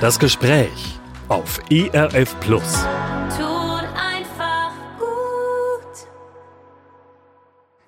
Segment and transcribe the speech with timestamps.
[0.00, 2.84] Das Gespräch auf ERF Plus.
[3.36, 6.06] Tut einfach gut.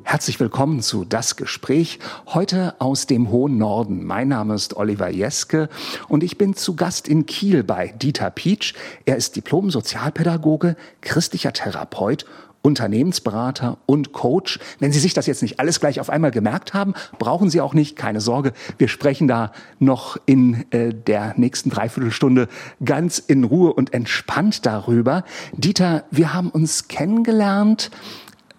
[0.02, 4.04] Herzlich willkommen zu Das Gespräch, heute aus dem hohen Norden.
[4.04, 5.68] Mein Name ist Oliver Jeske
[6.08, 8.74] und ich bin zu Gast in Kiel bei Dieter Pietsch.
[9.04, 12.27] Er ist Diplom-Sozialpädagoge, christlicher Therapeut
[12.63, 14.58] Unternehmensberater und Coach.
[14.79, 17.74] Wenn Sie sich das jetzt nicht alles gleich auf einmal gemerkt haben, brauchen Sie auch
[17.74, 18.52] nicht, keine Sorge.
[18.78, 22.48] Wir sprechen da noch in äh, der nächsten Dreiviertelstunde
[22.84, 25.24] ganz in Ruhe und entspannt darüber.
[25.52, 27.91] Dieter, wir haben uns kennengelernt,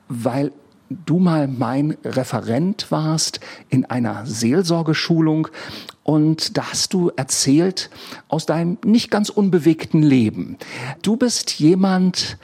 [0.08, 0.52] weil
[0.90, 3.40] du mal mein Referent warst
[3.70, 5.48] in einer Seelsorgeschulung
[6.04, 7.90] und da hast du erzählt
[8.28, 10.58] aus deinem nicht ganz unbewegten Leben.
[11.02, 12.38] Du bist jemand,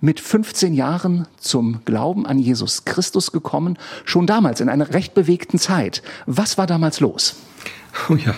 [0.00, 5.58] mit 15 Jahren zum Glauben an Jesus Christus gekommen, schon damals in einer recht bewegten
[5.58, 6.02] Zeit.
[6.26, 7.36] Was war damals los?
[8.08, 8.34] Oh ja,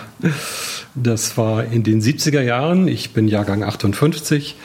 [0.95, 2.87] das war in den 70er Jahren.
[2.87, 4.55] Ich bin Jahrgang 58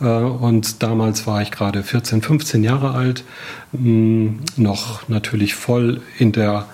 [0.00, 3.24] äh, und damals war ich gerade 14, 15 Jahre alt,
[3.72, 6.66] hm, noch natürlich voll in der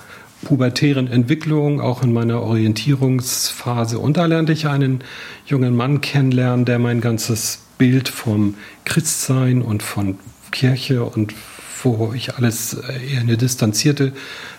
[0.44, 3.98] pubertären Entwicklung, auch in meiner Orientierungsphase.
[3.98, 5.00] Und da lernte ich einen
[5.46, 10.18] jungen Mann kennenlernen, der mein ganzes Bild vom Christsein und von
[10.50, 11.34] Kirche und
[11.82, 14.12] wo ich alles eher eine distanzierte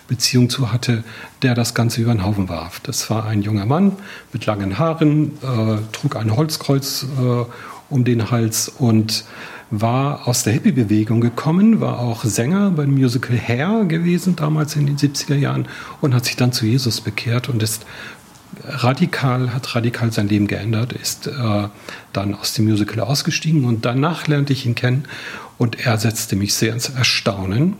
[0.06, 1.02] Beziehung zu hatte,
[1.42, 2.80] der das Ganze über den Haufen warf.
[2.80, 3.92] Das war ein junger Mann
[4.32, 7.44] mit langen Haaren, äh, trug ein Holzkreuz äh,
[7.88, 9.24] um den Hals und
[9.70, 14.96] war aus der Hippie-Bewegung gekommen, war auch Sänger beim Musical Hair gewesen, damals in den
[14.96, 15.66] 70er Jahren,
[16.00, 17.84] und hat sich dann zu Jesus bekehrt und ist
[18.68, 21.68] radikal, hat radikal sein Leben geändert, ist äh,
[22.12, 25.04] dann aus dem Musical ausgestiegen und danach lernte ich ihn kennen
[25.58, 27.74] und er setzte mich sehr ins Erstaunen,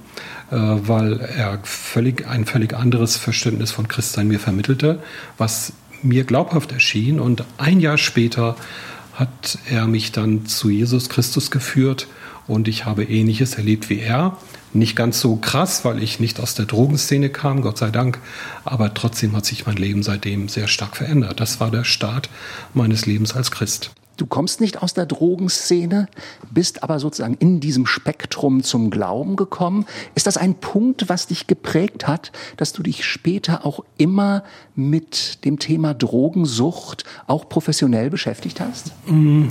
[0.51, 5.01] äh, weil er völlig, ein völlig anderes Verständnis von Christsein mir vermittelte,
[5.39, 8.57] was mir glaubhaft erschien und ein Jahr später
[9.15, 12.07] hat er mich dann zu Jesus Christus geführt
[12.47, 14.37] und ich habe ähnliches erlebt wie er.
[14.77, 18.19] Nicht ganz so krass, weil ich nicht aus der Drogenszene kam, Gott sei Dank.
[18.65, 21.41] Aber trotzdem hat sich mein Leben seitdem sehr stark verändert.
[21.41, 22.29] Das war der Start
[22.75, 23.91] meines Lebens als Christ.
[24.19, 26.09] Du kommst nicht aus der Drogenszene,
[26.51, 29.87] bist aber sozusagen in diesem Spektrum zum Glauben gekommen.
[30.15, 34.45] Ist das ein Punkt, was dich geprägt hat, dass du dich später auch immer
[34.75, 38.93] mit dem Thema Drogensucht auch professionell beschäftigt hast?
[39.07, 39.49] Mm,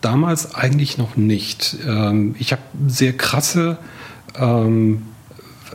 [0.00, 1.76] damals eigentlich noch nicht.
[1.86, 3.78] Ähm, ich habe sehr krasse
[4.38, 5.02] ähm,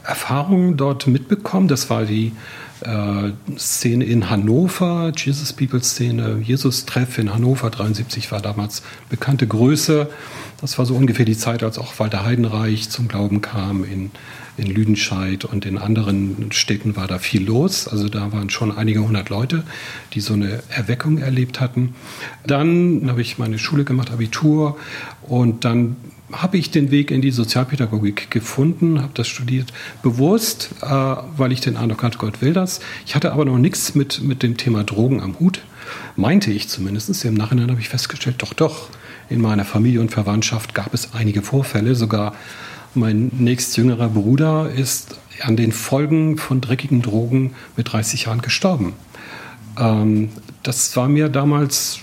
[0.03, 1.67] Erfahrungen dort mitbekommen.
[1.67, 2.31] Das war die
[2.81, 9.47] äh, Szene in Hannover, Jesus People Szene, Jesus Treff in Hannover 73 war damals bekannte
[9.47, 10.09] Größe.
[10.59, 13.83] Das war so ungefähr die Zeit, als auch Walter Heidenreich zum Glauben kam.
[13.83, 14.11] In,
[14.57, 17.87] in Lüdenscheid und in anderen Städten war da viel los.
[17.87, 19.63] Also da waren schon einige hundert Leute,
[20.13, 21.95] die so eine Erweckung erlebt hatten.
[22.45, 24.77] Dann habe ich meine Schule gemacht, Abitur
[25.21, 25.95] und dann
[26.31, 31.59] habe ich den Weg in die Sozialpädagogik gefunden, habe das studiert bewusst, äh, weil ich
[31.61, 32.79] den Eindruck hatte, Gott will das.
[33.05, 35.61] Ich hatte aber noch nichts mit, mit dem Thema Drogen am Hut,
[36.15, 37.25] meinte ich zumindest.
[37.25, 38.89] Im Nachhinein habe ich festgestellt, doch, doch,
[39.29, 41.95] in meiner Familie und Verwandtschaft gab es einige Vorfälle.
[41.95, 42.35] Sogar
[42.93, 48.93] mein nächstjüngerer Bruder ist an den Folgen von dreckigen Drogen mit 30 Jahren gestorben.
[49.77, 50.29] Ähm,
[50.63, 52.01] das war mir damals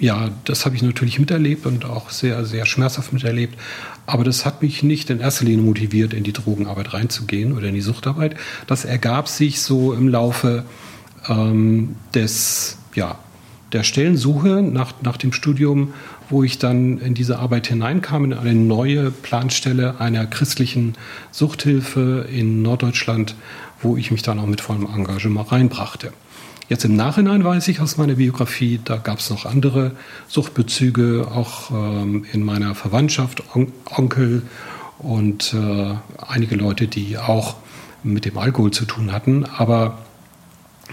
[0.00, 3.58] ja, das habe ich natürlich miterlebt und auch sehr, sehr schmerzhaft miterlebt.
[4.06, 7.74] Aber das hat mich nicht in erster Linie motiviert, in die Drogenarbeit reinzugehen oder in
[7.74, 8.36] die Suchtarbeit.
[8.66, 10.64] Das ergab sich so im Laufe
[11.28, 13.18] ähm, des, ja,
[13.72, 15.92] der Stellensuche nach, nach dem Studium,
[16.30, 20.94] wo ich dann in diese Arbeit hineinkam, in eine neue Planstelle einer christlichen
[21.30, 23.34] Suchthilfe in Norddeutschland,
[23.80, 26.12] wo ich mich dann auch mit vollem Engagement reinbrachte.
[26.68, 29.92] Jetzt im Nachhinein weiß ich aus meiner Biografie, da gab es noch andere
[30.26, 34.42] Suchtbezüge, auch ähm, in meiner Verwandtschaft, On Onkel
[34.98, 37.56] und äh, einige Leute, die auch
[38.02, 39.46] mit dem Alkohol zu tun hatten.
[39.46, 39.98] Aber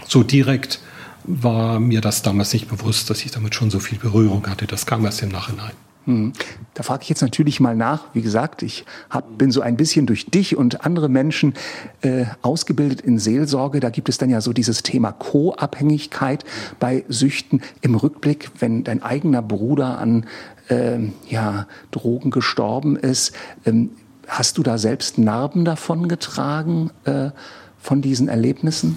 [0.06, 0.80] so direkt
[1.26, 4.66] war mir das damals nicht bewusst, dass ich damit schon so viel Berührung hatte.
[4.66, 5.72] Das kam erst im Nachhinein.
[6.06, 6.32] Hm.
[6.74, 8.04] Da frage ich jetzt natürlich mal nach.
[8.14, 11.54] Wie gesagt, ich hab, bin so ein bisschen durch dich und andere Menschen
[12.02, 13.80] äh, ausgebildet in Seelsorge.
[13.80, 16.44] Da gibt es dann ja so dieses Thema Co-Abhängigkeit
[16.78, 17.60] bei Süchten.
[17.80, 20.26] Im Rückblick, wenn dein eigener Bruder an
[20.68, 20.98] äh,
[21.28, 23.32] ja, Drogen gestorben ist,
[23.64, 23.90] ähm,
[24.28, 27.30] hast du da selbst Narben davon getragen, äh,
[27.78, 28.96] von diesen Erlebnissen?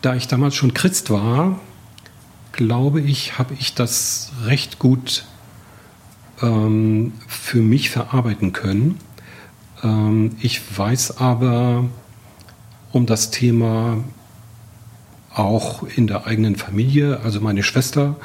[0.00, 1.58] Da ich damals schon Christ war,
[2.52, 5.24] glaube ich, habe ich das recht gut
[6.40, 8.98] ähm, für mich verarbeiten können.
[9.82, 11.84] Ähm, ich weiß aber
[12.92, 14.04] um das Thema
[15.34, 17.20] auch in der eigenen Familie.
[17.22, 18.16] Also meine Schwester,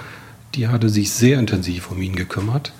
[0.55, 2.73] die hatte sich sehr intensiv um ihn gekümmert,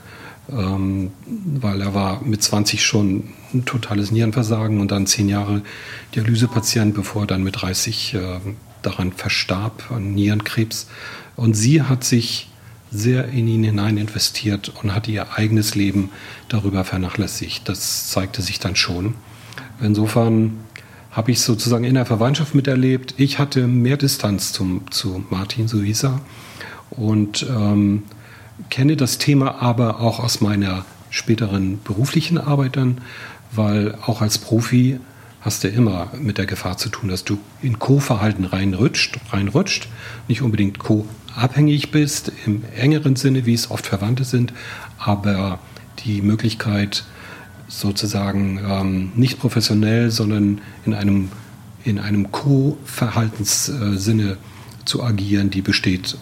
[0.51, 5.61] ähm, weil er war mit 20 schon ein totales Nierenversagen und dann zehn Jahre
[6.15, 8.39] Dialysepatient, bevor er dann mit 30 äh,
[8.85, 10.87] daran verstarb, an Nierenkrebs.
[11.35, 12.49] Und sie hat sich
[12.91, 16.11] sehr in ihn hinein investiert und hat ihr eigenes Leben
[16.47, 17.67] darüber vernachlässigt.
[17.67, 19.15] Das zeigte sich dann schon.
[19.81, 20.59] Insofern
[21.11, 23.15] habe ich sozusagen in der Verwandtschaft miterlebt.
[23.17, 26.21] Ich hatte mehr Distanz zum, zu Martin Suisa
[26.91, 28.03] und ähm,
[28.69, 32.99] kenne das Thema aber auch aus meiner späteren beruflichen Arbeit dann,
[33.51, 34.99] weil auch als Profi
[35.43, 39.89] hast du immer mit der Gefahr zu tun, dass du in Co-Verhalten reinrutscht, reinrutscht,
[40.27, 44.53] nicht unbedingt co-abhängig bist, im engeren Sinne, wie es oft Verwandte sind,
[44.97, 45.59] aber
[46.05, 47.03] die Möglichkeit,
[47.67, 51.29] sozusagen ähm, nicht professionell, sondern in einem,
[51.83, 54.37] in einem Co-Verhaltenssinne
[54.85, 56.17] zu agieren, die besteht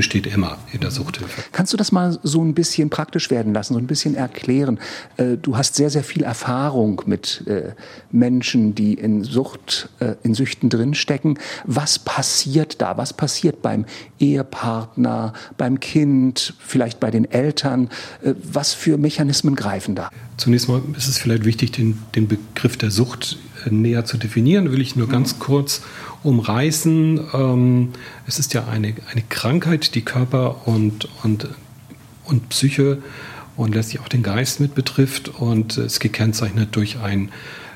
[0.00, 1.42] besteht immer in der Suchthilfe.
[1.52, 4.78] Kannst du das mal so ein bisschen praktisch werden lassen, so ein bisschen erklären?
[5.18, 7.72] Äh, du hast sehr, sehr viel Erfahrung mit äh,
[8.10, 11.38] Menschen, die in Sucht, äh, in Süchten drinstecken.
[11.66, 12.96] Was passiert da?
[12.96, 13.84] Was passiert beim
[14.18, 17.90] Ehepartner, beim Kind, vielleicht bei den Eltern?
[18.22, 20.08] Was für Mechanismen greifen da?
[20.38, 23.36] Zunächst mal ist es vielleicht wichtig, den, den Begriff der Sucht
[23.68, 25.82] näher zu definieren, will ich nur ganz kurz
[26.22, 27.20] umreißen.
[27.32, 27.88] Ähm,
[28.26, 31.48] es ist ja eine, eine Krankheit, die Körper und, und,
[32.24, 32.98] und Psyche
[33.56, 37.30] und letztlich auch den Geist mit betrifft und ist gekennzeichnet durch ein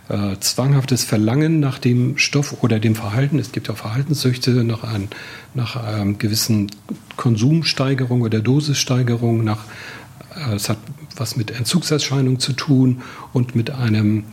[0.08, 3.38] äh, zwanghaftes Verlangen nach dem Stoff oder dem Verhalten.
[3.38, 5.08] Es gibt ja Verhaltenssüchte nach, ein,
[5.54, 6.70] nach einem gewissen
[7.16, 9.64] Konsumsteigerung oder Dosissteigerung, nach
[10.36, 10.78] äh, es hat
[11.16, 13.02] was mit Entzugserscheinungen zu tun
[13.32, 14.24] und mit einem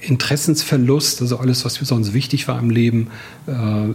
[0.00, 1.22] Interessensverlust.
[1.22, 3.08] Also alles, was mir sonst wichtig war im Leben,
[3.46, 3.94] äh,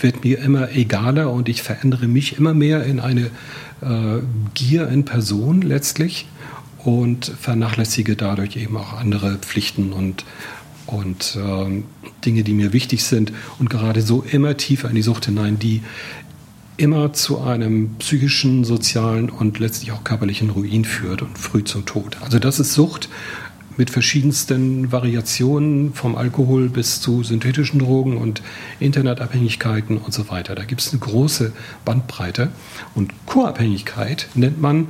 [0.00, 3.30] wird mir immer egaler und ich verändere mich immer mehr in eine
[3.80, 4.20] äh,
[4.54, 6.26] Gier in Person letztlich
[6.78, 10.24] und vernachlässige dadurch eben auch andere Pflichten und,
[10.86, 11.82] und äh,
[12.24, 15.82] Dinge, die mir wichtig sind und gerade so immer tiefer in die Sucht hinein, die
[16.76, 22.18] immer zu einem psychischen, sozialen und letztlich auch körperlichen Ruin führt und früh zum Tod.
[22.22, 23.08] Also das ist Sucht
[23.76, 28.42] mit verschiedensten Variationen vom Alkohol bis zu synthetischen Drogen und
[28.80, 30.54] Internetabhängigkeiten und so weiter.
[30.54, 31.52] Da gibt es eine große
[31.84, 32.50] Bandbreite.
[32.94, 34.88] Und Co-Abhängigkeit nennt man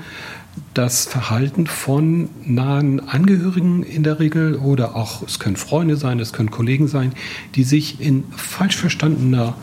[0.73, 6.32] das Verhalten von nahen Angehörigen in der Regel oder auch, es können Freunde sein, es
[6.32, 7.12] können Kollegen sein,
[7.55, 9.55] die sich in falsch verstandener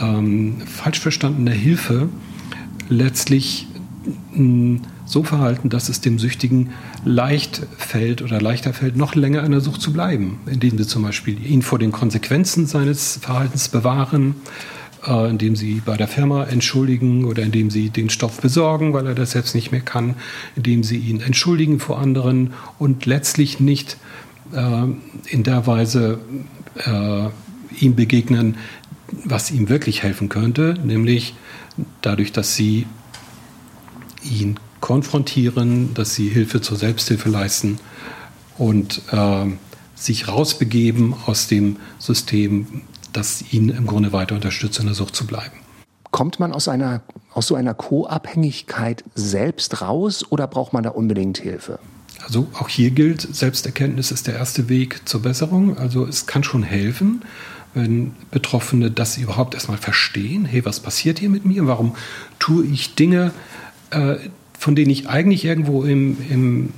[0.00, 2.08] ähm, falsch verstandener Hilfe
[2.88, 3.66] letztlich
[4.32, 6.70] hm, so verhalten, dass es dem Süchtigen
[7.04, 11.02] leicht fällt oder leichter fällt, noch länger in der Sucht zu bleiben, indem sie zum
[11.02, 14.36] Beispiel ihn vor den Konsequenzen seines Verhaltens bewahren,
[15.06, 19.14] äh, indem sie bei der Firma entschuldigen oder indem sie den Stoff besorgen, weil er
[19.14, 20.14] das selbst nicht mehr kann,
[20.56, 23.98] indem sie ihn entschuldigen vor anderen und letztlich nicht
[24.52, 24.84] äh,
[25.28, 26.18] in der Weise
[26.86, 27.28] äh,
[27.82, 28.56] ihm begegnen,
[29.10, 31.34] was ihm wirklich helfen könnte, nämlich
[32.02, 32.86] dadurch, dass sie
[34.22, 37.78] ihn konfrontieren, dass sie Hilfe zur Selbsthilfe leisten
[38.58, 39.46] und äh,
[39.94, 45.26] sich rausbegeben aus dem System, das ihn im Grunde weiter unterstützt, in der Sucht zu
[45.26, 45.56] bleiben.
[46.10, 47.02] Kommt man aus, einer,
[47.32, 51.78] aus so einer Co-Abhängigkeit selbst raus oder braucht man da unbedingt Hilfe?
[52.22, 55.76] Also auch hier gilt, Selbsterkenntnis ist der erste Weg zur Besserung.
[55.76, 57.22] Also es kann schon helfen,
[57.74, 60.44] wenn Betroffene das überhaupt erstmal verstehen.
[60.44, 61.66] Hey, was passiert hier mit mir?
[61.66, 61.96] Warum
[62.38, 63.32] tue ich Dinge,
[63.90, 64.16] äh,
[64.58, 66.72] von denen ich eigentlich irgendwo im, im,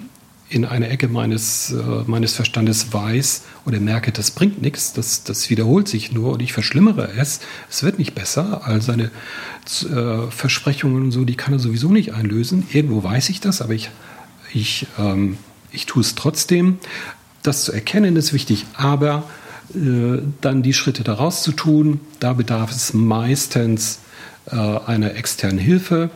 [0.49, 5.50] in einer Ecke meines, äh, meines Verstandes weiß oder merke, das bringt nichts, das, das
[5.50, 7.41] wiederholt sich nur und ich verschlimmere es.
[7.71, 8.62] Es wird nicht besser.
[8.65, 9.11] All seine
[9.91, 12.67] äh, Versprechungen und so, die kann er sowieso nicht einlösen.
[12.73, 13.91] Irgendwo weiß ich das, aber ich,
[14.53, 15.37] ich, ähm,
[15.73, 16.79] ich tue es trotzdem.
[17.43, 19.25] Das zu erkennen ist wichtig, aber
[19.75, 22.01] äh, dann die Schritte daraus zu tun.
[22.21, 24.01] Da bedarf es meistens
[24.47, 26.11] äh, einer externen Hilfe,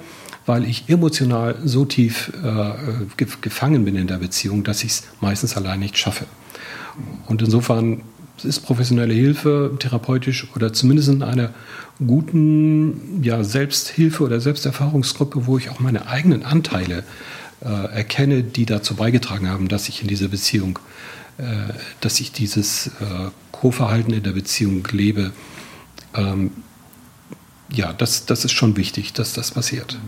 [0.47, 5.57] weil ich emotional so tief äh, gefangen bin in der Beziehung, dass ich es meistens
[5.57, 6.26] allein nicht schaffe.
[7.26, 8.02] Und insofern
[8.45, 11.50] ist professionelle Hilfe therapeutisch oder zumindest in einer
[12.07, 17.04] guten ja, Selbsthilfe oder Selbsterfahrungsgruppe, wo ich auch meine eigenen Anteile
[17.62, 20.78] äh, erkenne, die dazu beigetragen haben, dass ich in dieser Beziehung
[22.00, 25.32] dass ich dieses äh, Co-Verhalten in der Beziehung lebe.
[26.14, 26.52] Ähm,
[27.73, 29.99] ja, das, das ist schon wichtig, dass das passiert.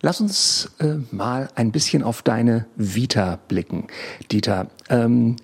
[0.00, 3.86] Lass uns äh, mal ein bisschen auf deine Vita blicken,
[4.32, 4.68] Dieter.
[4.88, 5.36] Ähm,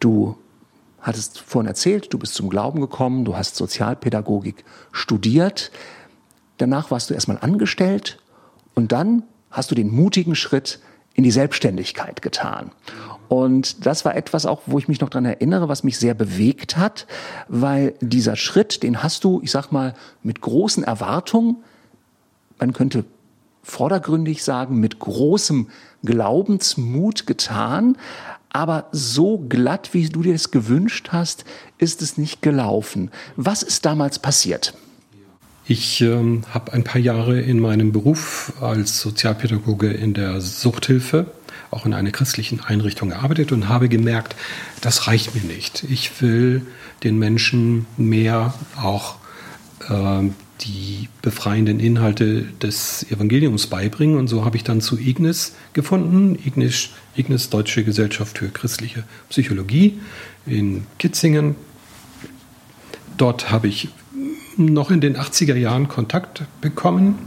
[0.00, 0.36] du
[1.00, 5.70] hattest vorhin erzählt, du bist zum Glauben gekommen, du hast Sozialpädagogik studiert.
[6.58, 8.18] Danach warst du erstmal angestellt
[8.74, 10.80] und dann hast du den mutigen Schritt
[11.14, 12.70] in die Selbstständigkeit getan.
[13.28, 16.76] Und das war etwas auch, wo ich mich noch dran erinnere, was mich sehr bewegt
[16.76, 17.06] hat,
[17.48, 21.56] weil dieser Schritt, den hast du, ich sag mal, mit großen Erwartungen,
[22.58, 23.04] man könnte
[23.62, 25.68] vordergründig sagen, mit großem
[26.04, 27.96] Glaubensmut getan,
[28.50, 31.44] aber so glatt, wie du dir es gewünscht hast,
[31.78, 33.10] ist es nicht gelaufen.
[33.36, 34.74] Was ist damals passiert?
[35.66, 41.26] Ich ähm, habe ein paar Jahre in meinem Beruf als Sozialpädagoge in der Suchthilfe,
[41.70, 44.34] auch in einer christlichen Einrichtung gearbeitet und habe gemerkt,
[44.80, 45.84] das reicht mir nicht.
[45.84, 46.66] Ich will
[47.04, 49.16] den Menschen mehr auch
[49.88, 50.30] äh,
[50.62, 54.18] die befreienden Inhalte des Evangeliums beibringen.
[54.18, 60.00] Und so habe ich dann zu Ignis gefunden, Ignis, Ignis Deutsche Gesellschaft für christliche Psychologie
[60.44, 61.54] in Kitzingen.
[63.16, 63.90] Dort habe ich
[64.56, 67.18] noch in den 80er Jahren Kontakt bekommen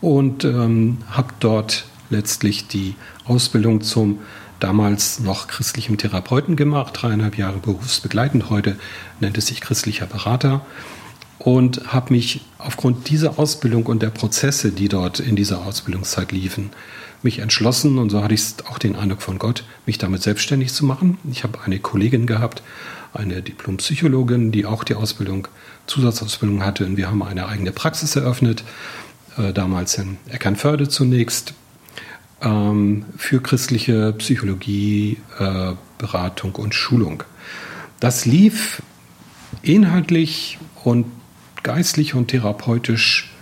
[0.00, 4.20] und ähm, habe dort letztlich die Ausbildung zum
[4.60, 8.76] damals noch christlichen Therapeuten gemacht, dreieinhalb Jahre berufsbegleitend, heute
[9.20, 10.64] nennt es sich christlicher Berater
[11.38, 16.70] und habe mich aufgrund dieser Ausbildung und der Prozesse, die dort in dieser Ausbildungszeit liefen,
[17.22, 20.84] mich entschlossen, und so hatte ich auch den Eindruck von Gott, mich damit selbstständig zu
[20.84, 21.18] machen.
[21.30, 22.62] Ich habe eine Kollegin gehabt,
[23.12, 25.48] eine Diplompsychologin, die auch die Ausbildung,
[25.88, 26.86] Zusatzausbildung hatte.
[26.86, 28.62] Und wir haben eine eigene Praxis eröffnet,
[29.36, 31.54] äh, damals in Eckernförde zunächst,
[32.40, 37.24] ähm, für christliche Psychologie, äh, Beratung und Schulung.
[38.00, 38.82] Das lief
[39.62, 41.06] inhaltlich und
[41.62, 43.32] geistlich und therapeutisch,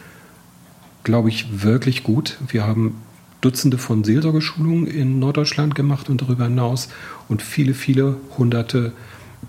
[1.04, 2.38] glaube ich, wirklich gut.
[2.48, 3.02] Wir haben
[3.42, 6.88] Dutzende von Seelsorgeschulungen in Norddeutschland gemacht und darüber hinaus
[7.28, 8.92] und viele, viele hunderte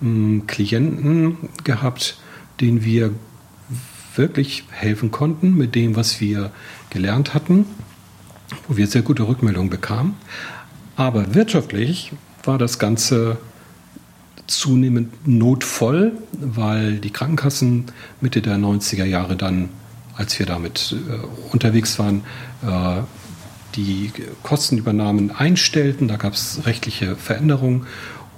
[0.01, 2.17] mh, Klienten gehabt,
[2.59, 3.11] denen wir
[4.15, 6.51] wirklich helfen konnten mit dem, was wir
[6.89, 7.65] gelernt hatten,
[8.67, 10.15] wo wir sehr gute Rückmeldungen bekamen.
[10.95, 13.37] Aber wirtschaftlich war das Ganze
[14.47, 17.85] zunehmend notvoll, weil die Krankenkassen
[18.21, 19.69] Mitte der 90er Jahre dann,
[20.15, 22.23] als wir damit äh, unterwegs waren,
[22.63, 23.01] äh,
[23.75, 24.11] die
[24.43, 26.07] Kostenübernahmen einstellten.
[26.07, 27.85] Da gab es rechtliche Veränderungen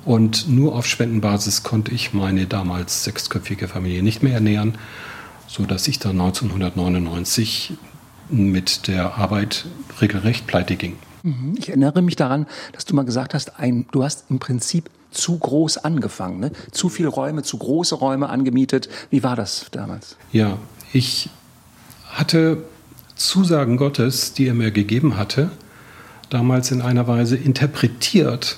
[0.05, 4.77] und nur auf Spendenbasis konnte ich meine damals sechsköpfige Familie nicht mehr ernähren,
[5.47, 7.73] sodass ich dann 1999
[8.29, 9.65] mit der Arbeit
[10.01, 10.97] regelrecht pleite ging.
[11.23, 11.55] Mhm.
[11.57, 15.37] Ich erinnere mich daran, dass du mal gesagt hast, ein, du hast im Prinzip zu
[15.37, 16.51] groß angefangen, ne?
[16.71, 18.89] zu viele Räume, zu große Räume angemietet.
[19.09, 20.17] Wie war das damals?
[20.31, 20.59] Ja,
[20.93, 21.29] ich
[22.09, 22.63] hatte
[23.15, 25.51] Zusagen Gottes, die er mir gegeben hatte,
[26.29, 28.57] damals in einer Weise interpretiert,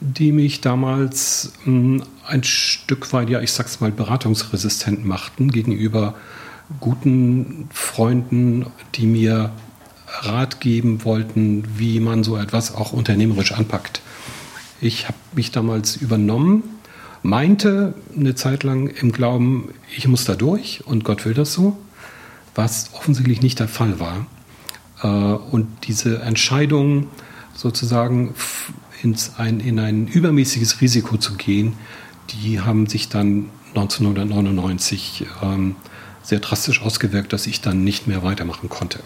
[0.00, 6.14] die mich damals mh, hm, ein Stück weit, ja, ich sag's mal, beratungsresistent machten gegenüber
[6.80, 9.52] guten Freunden, die mir
[10.20, 14.00] Rat geben wollten, wie man so etwas auch unternehmerisch anpackt.
[14.80, 16.62] Ich habe mich damals übernommen,
[17.22, 21.76] meinte eine Zeit lang im Glauben, ich muss da durch und Gott will das so,
[22.54, 24.26] was offensichtlich nicht der Fall war.
[25.02, 27.08] Äh, und diese Entscheidung
[27.54, 28.34] sozusagen
[29.04, 31.74] ins ein, in ein übermäßiges Risiko zu gehen,
[32.30, 35.76] die haben sich dann 1999 ähm,
[36.22, 39.00] sehr drastisch ausgewirkt, dass ich dann nicht mehr weitermachen konnte.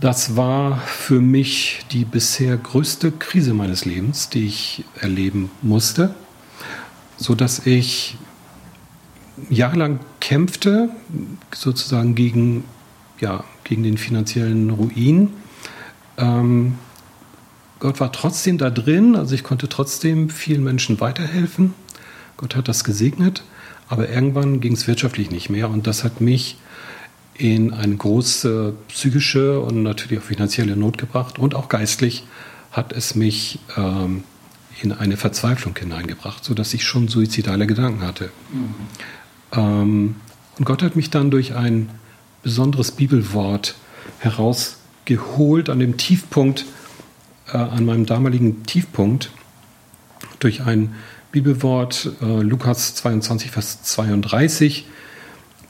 [0.00, 6.14] Das war für mich die bisher größte Krise meines Lebens, die ich erleben musste,
[7.16, 8.18] so dass ich
[9.48, 10.90] jahrelang kämpfte,
[11.54, 12.64] sozusagen gegen,
[13.20, 15.30] ja, gegen den finanziellen Ruin.
[16.18, 16.78] Ähm,
[17.80, 21.74] Gott war trotzdem da drin, also ich konnte trotzdem vielen Menschen weiterhelfen.
[22.36, 23.42] Gott hat das gesegnet,
[23.88, 26.56] aber irgendwann ging es wirtschaftlich nicht mehr und das hat mich
[27.34, 32.24] in eine große psychische und natürlich auch finanzielle Not gebracht und auch geistlich
[32.70, 34.24] hat es mich ähm,
[34.82, 38.30] in eine Verzweiflung hineingebracht, sodass ich schon suizidale Gedanken hatte.
[38.52, 38.74] Mhm.
[39.52, 40.16] Ähm,
[40.58, 41.88] und Gott hat mich dann durch ein
[42.42, 43.74] besonderes Bibelwort
[44.18, 46.66] herausgeholt an dem Tiefpunkt,
[47.52, 49.30] äh, an meinem damaligen Tiefpunkt,
[50.38, 50.94] durch ein
[51.32, 54.86] Bibelwort, äh, Lukas 22, Vers 32,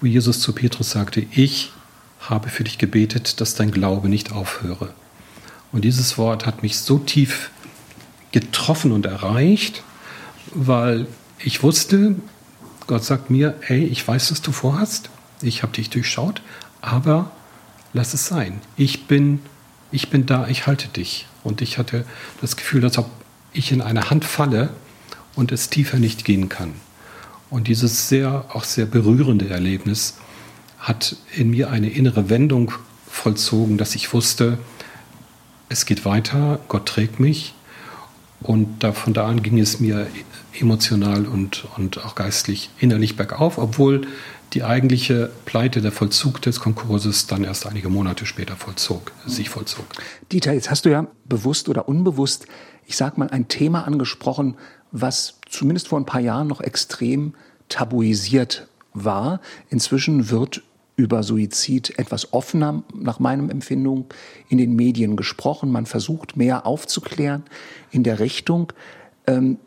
[0.01, 1.73] wo Jesus zu Petrus sagte, ich
[2.21, 4.93] habe für dich gebetet, dass dein Glaube nicht aufhöre.
[5.73, 7.51] Und dieses Wort hat mich so tief
[8.33, 9.83] getroffen und erreicht,
[10.55, 11.07] weil
[11.39, 12.17] ich wusste,
[12.87, 16.43] Gott sagt mir, hey, ich weiß, was du vorhast, ich habe dich durchschaut,
[16.81, 17.31] aber
[17.93, 18.61] lass es sein.
[18.77, 19.41] Ich bin,
[19.95, 21.27] ich bin da, ich halte dich.
[21.45, 22.05] Und ich hatte
[22.41, 23.09] das Gefühl, als ob
[23.53, 24.71] ich in eine Hand falle
[25.37, 26.75] und es tiefer nicht gehen kann.
[27.49, 30.17] Und dieses sehr, auch sehr berührende Erlebnis
[30.81, 32.73] hat in mir eine innere Wendung
[33.09, 34.59] vollzogen, dass ich wusste,
[35.69, 37.55] es geht weiter, Gott trägt mich.
[38.41, 40.09] Und da, von da an ging es mir
[40.59, 44.07] emotional und, und auch geistlich innerlich bergauf, obwohl
[44.55, 49.85] die eigentliche Pleite, der Vollzug des Konkurses dann erst einige Monate später vollzog, sich vollzog.
[50.31, 52.47] Dieter, jetzt hast du ja bewusst oder unbewusst,
[52.87, 54.57] ich sag mal, ein Thema angesprochen,
[54.93, 57.35] was zumindest vor ein paar Jahren noch extrem
[57.69, 59.41] tabuisiert war.
[59.71, 60.63] Inzwischen wird
[60.97, 64.07] über Suizid etwas offener, nach meinem Empfindung,
[64.49, 65.73] in den Medien gesprochen.
[65.73, 67.43] Man versucht mehr aufzuklären
[67.91, 68.73] in der Richtung.
[69.27, 69.59] Ähm,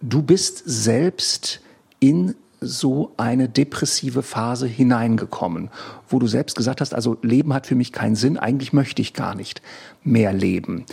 [0.00, 1.60] du bist selbst
[1.98, 5.70] in so eine depressive Phase hineingekommen,
[6.08, 9.14] wo du selbst gesagt hast, also Leben hat für mich keinen Sinn, eigentlich möchte ich
[9.14, 9.62] gar nicht
[10.04, 10.84] mehr leben.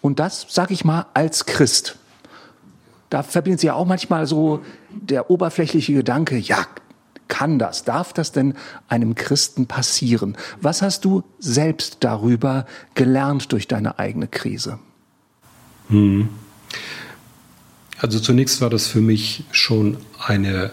[0.00, 1.96] Und das, sag ich mal, als Christ.
[3.08, 6.66] Da verbindet sich ja auch manchmal so der oberflächliche Gedanke, ja,
[7.28, 7.84] kann das?
[7.84, 8.54] Darf das denn
[8.88, 10.36] einem Christen passieren?
[10.60, 14.78] Was hast du selbst darüber gelernt durch deine eigene Krise?
[15.88, 16.28] Hm.
[17.98, 20.72] Also zunächst war das für mich schon eine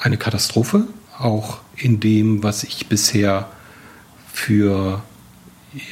[0.00, 0.86] eine Katastrophe,
[1.18, 3.48] auch in dem, was ich bisher
[4.32, 5.02] für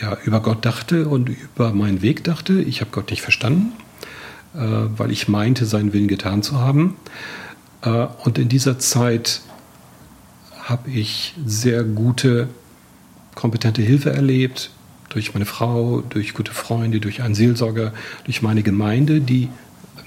[0.01, 2.61] ja, über Gott dachte und über meinen Weg dachte.
[2.63, 3.73] Ich habe Gott nicht verstanden,
[4.55, 6.97] äh, weil ich meinte, seinen Willen getan zu haben.
[7.83, 9.43] Äh, und in dieser Zeit
[10.63, 12.49] habe ich sehr gute,
[13.35, 14.71] kompetente Hilfe erlebt,
[15.09, 17.93] durch meine Frau, durch gute Freunde, durch einen Seelsorger,
[18.25, 19.49] durch meine Gemeinde, die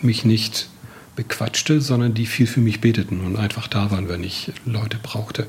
[0.01, 0.69] mich nicht
[1.19, 5.47] bequatschte, sondern die viel für mich beteten und einfach da waren, wenn ich Leute brauchte.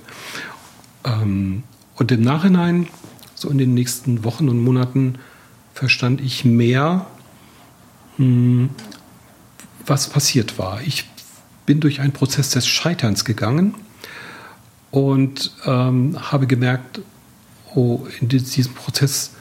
[1.05, 1.63] Ähm,
[1.95, 2.89] und im Nachhinein,
[3.37, 5.15] so in den nächsten Wochen und Monaten,
[5.73, 7.07] verstand ich mehr,
[8.17, 8.71] hm,
[9.87, 10.81] was passiert war.
[10.83, 11.05] Ich
[11.67, 13.77] bin durch einen Prozess des Scheiterns gegangen
[14.91, 17.01] und ähm, habe gemerkt,
[17.77, 19.35] oh, in diesem Prozess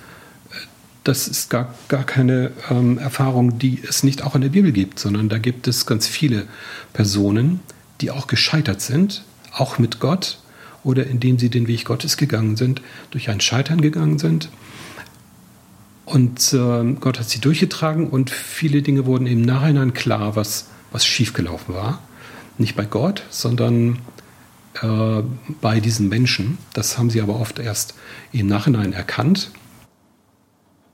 [1.03, 4.99] das ist gar, gar keine ähm, Erfahrung, die es nicht auch in der Bibel gibt,
[4.99, 6.47] sondern da gibt es ganz viele
[6.93, 7.61] Personen,
[8.01, 10.39] die auch gescheitert sind, auch mit Gott
[10.83, 12.81] oder indem sie den Weg Gottes gegangen sind,
[13.11, 14.49] durch ein Scheitern gegangen sind.
[16.05, 21.05] Und äh, Gott hat sie durchgetragen und viele Dinge wurden im Nachhinein klar, was, was
[21.05, 22.01] schiefgelaufen war.
[22.57, 23.99] Nicht bei Gott, sondern
[24.81, 25.21] äh,
[25.61, 26.57] bei diesen Menschen.
[26.73, 27.93] Das haben sie aber oft erst
[28.31, 29.51] im Nachhinein erkannt.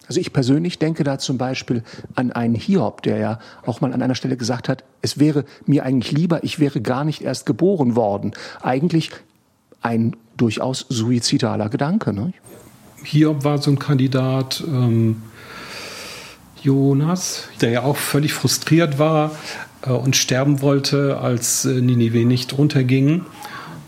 [0.08, 1.84] Also ich persönlich denke da zum Beispiel
[2.16, 5.84] an einen Hiob, der ja auch mal an einer Stelle gesagt hat, es wäre mir
[5.84, 8.34] eigentlich lieber, ich wäre gar nicht erst geboren worden.
[8.62, 9.12] Eigentlich
[9.82, 12.14] ein durchaus suizidaler Gedanke.
[12.14, 12.34] Ne?
[13.04, 15.22] Hiob war so ein Kandidat, ähm,
[16.62, 19.32] Jonas, der ja auch völlig frustriert war
[19.84, 23.26] äh, und sterben wollte, als äh, Ninive nicht runterging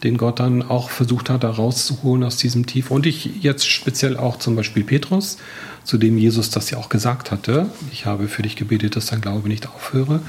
[0.03, 2.91] den Gott dann auch versucht hat, da rauszuholen aus diesem Tief.
[2.91, 5.37] Und ich jetzt speziell auch zum Beispiel Petrus,
[5.87, 9.21] zu dem Jesus das ja auch gesagt hatte, ich habe für dich gebetet, dass dein
[9.21, 10.19] Glaube nicht aufhöre,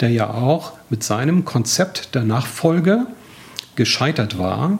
[0.00, 3.06] der ja auch mit seinem Konzept der Nachfolge
[3.74, 4.78] gescheitert war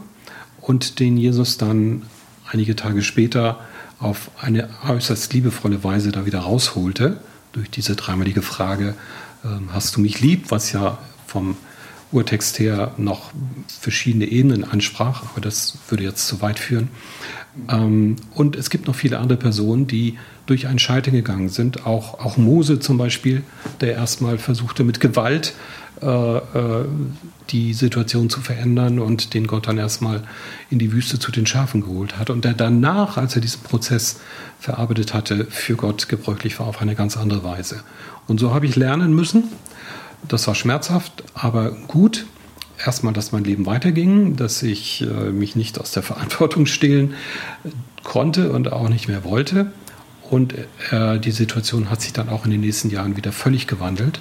[0.60, 2.02] und den Jesus dann
[2.46, 3.58] einige Tage später
[4.00, 7.16] auf eine äußerst liebevolle Weise da wieder rausholte,
[7.52, 8.94] durch diese dreimalige Frage,
[9.46, 11.56] ähm, hast du mich lieb, was ja vom
[12.12, 13.30] Urtext her noch
[13.80, 16.90] verschiedene Ebenen ansprach, aber das würde jetzt zu weit führen.
[17.68, 21.86] Ähm, und es gibt noch viele andere Personen, die durch ein Scheitern gegangen sind.
[21.86, 23.42] Auch, auch Mose zum Beispiel,
[23.80, 25.54] der erstmal versuchte mit Gewalt
[26.00, 26.84] äh, äh,
[27.50, 30.22] die Situation zu verändern und den Gott dann erstmal
[30.68, 32.28] in die Wüste zu den Schafen geholt hat.
[32.28, 34.20] Und der danach, als er diesen Prozess
[34.60, 37.82] verarbeitet hatte, für Gott gebräuchlich war auf eine ganz andere Weise.
[38.26, 39.44] Und so habe ich lernen müssen.
[40.28, 42.26] Das war schmerzhaft, aber gut
[42.84, 47.14] erstmal, dass mein Leben weiterging, dass ich äh, mich nicht aus der Verantwortung stehlen
[48.04, 49.72] konnte und auch nicht mehr wollte.
[50.30, 50.54] Und
[50.90, 54.20] äh, die Situation hat sich dann auch in den nächsten Jahren wieder völlig gewandelt.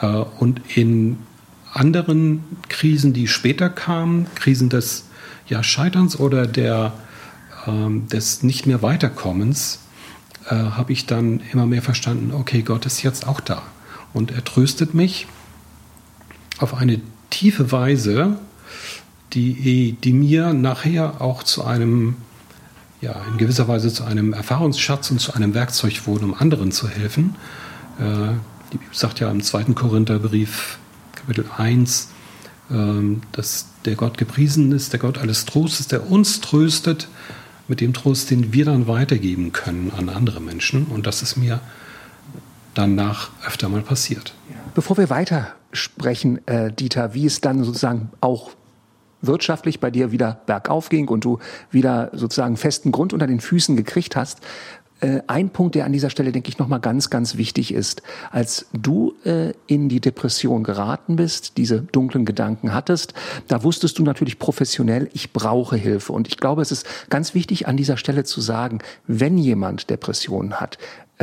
[0.00, 1.18] Äh, und in
[1.72, 5.06] anderen Krisen, die später kamen, Krisen des
[5.46, 6.92] ja, Scheiterns oder der,
[7.66, 9.80] ähm, des nicht mehr Weiterkommens,
[10.46, 13.62] äh, habe ich dann immer mehr verstanden, okay, Gott ist jetzt auch da.
[14.12, 15.26] Und er tröstet mich
[16.58, 18.38] auf eine tiefe Weise,
[19.32, 22.16] die, die mir nachher auch zu einem,
[23.00, 26.88] ja, in gewisser Weise zu einem Erfahrungsschatz und zu einem Werkzeug wurde, um anderen zu
[26.88, 27.36] helfen.
[27.98, 28.34] Äh,
[28.72, 30.78] die Bibel sagt ja im zweiten Korintherbrief,
[31.14, 32.08] Kapitel 1,
[32.70, 32.74] äh,
[33.32, 37.08] dass der Gott gepriesen ist, der Gott alles Trostes, der uns tröstet
[37.68, 40.86] mit dem Trost, den wir dann weitergeben können an andere Menschen.
[40.86, 41.60] Und das ist mir
[42.74, 44.34] danach öfter mal passiert.
[44.74, 48.50] Bevor wir weiter sprechen, äh, Dieter, wie es dann sozusagen auch
[49.22, 51.38] wirtschaftlich bei dir wieder bergauf ging und du
[51.70, 54.40] wieder sozusagen festen Grund unter den Füßen gekriegt hast,
[55.00, 58.02] äh, ein Punkt, der an dieser Stelle, denke ich, nochmal ganz, ganz wichtig ist.
[58.30, 63.14] Als du äh, in die Depression geraten bist, diese dunklen Gedanken hattest,
[63.48, 66.12] da wusstest du natürlich professionell, ich brauche Hilfe.
[66.12, 70.60] Und ich glaube, es ist ganz wichtig an dieser Stelle zu sagen, wenn jemand Depressionen
[70.60, 70.78] hat,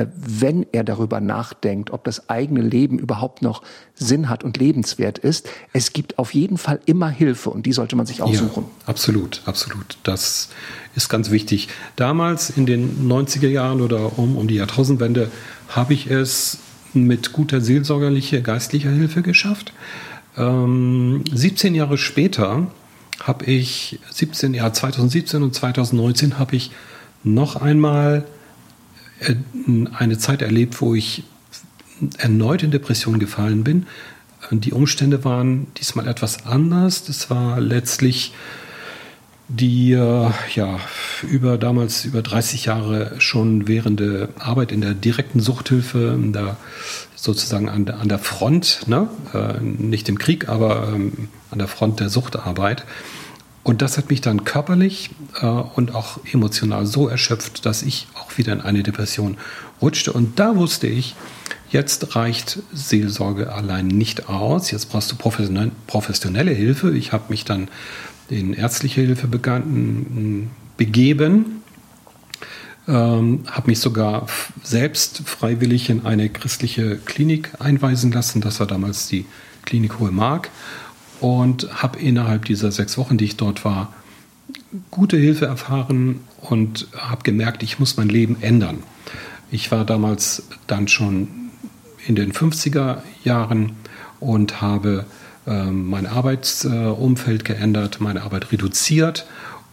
[0.05, 3.63] wenn er darüber nachdenkt, ob das eigene Leben überhaupt noch
[3.95, 5.49] Sinn hat und lebenswert ist.
[5.73, 8.65] Es gibt auf jeden Fall immer Hilfe und die sollte man sich auch ja, suchen.
[8.85, 9.97] Absolut, absolut.
[10.03, 10.49] Das
[10.95, 11.69] ist ganz wichtig.
[11.95, 15.31] Damals in den 90er Jahren oder um, um die Jahrtausendwende
[15.69, 16.59] habe ich es
[16.93, 19.73] mit guter seelsorgerlicher, geistlicher Hilfe geschafft.
[20.37, 22.67] Ähm, 17 Jahre später
[23.19, 26.71] habe ich, 17, ja, 2017 und 2019 habe ich
[27.23, 28.36] noch einmal äh,
[29.93, 31.23] eine Zeit erlebt, wo ich
[32.17, 33.87] erneut in Depression gefallen bin.
[34.51, 37.03] Die Umstände waren diesmal etwas anders.
[37.03, 38.33] Das war letztlich
[39.49, 40.79] die äh, ja
[41.23, 46.57] über damals über 30 Jahre schon währende Arbeit in der direkten Suchthilfe, da
[47.15, 49.09] sozusagen an der, an der Front, ne?
[49.33, 52.83] Äh, nicht im Krieg, aber ähm, an der Front der Suchtarbeit.
[53.67, 55.09] Und das hat mich dann körperlich
[55.41, 59.35] äh, und auch emotional so erschöpft, dass ich auch wieder in eine Depression
[59.81, 60.13] rutschte.
[60.13, 61.15] Und da wusste ich,
[61.69, 64.71] jetzt reicht Seelsorge allein nicht aus.
[64.71, 66.95] Jetzt brauchst du professionelle Hilfe.
[66.95, 67.67] Ich habe mich dann
[68.29, 71.61] in ärztliche Hilfe begann, begeben,
[72.87, 74.27] ähm, habe mich sogar
[74.63, 78.39] selbst freiwillig in eine christliche Klinik einweisen lassen.
[78.39, 79.25] Das war damals die
[79.65, 80.51] Klinik Hohe Mark
[81.19, 83.93] und habe innerhalb dieser sechs Wochen, die ich dort war,
[84.91, 88.83] gute Hilfe erfahren und habe gemerkt, ich muss mein Leben ändern.
[89.51, 91.27] Ich war damals dann schon
[92.05, 93.73] in den 50er Jahren
[94.19, 95.05] und habe
[95.45, 99.25] äh, mein Arbeitsumfeld geändert, meine Arbeit reduziert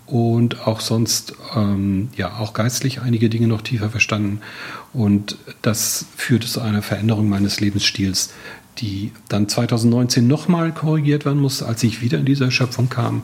[0.07, 4.41] und auch sonst ähm, ja auch geistlich einige Dinge noch tiefer verstanden
[4.93, 8.33] und das führte zu einer Veränderung meines Lebensstils,
[8.79, 13.23] die dann 2019 nochmal korrigiert werden musste, als ich wieder in diese Erschöpfung kam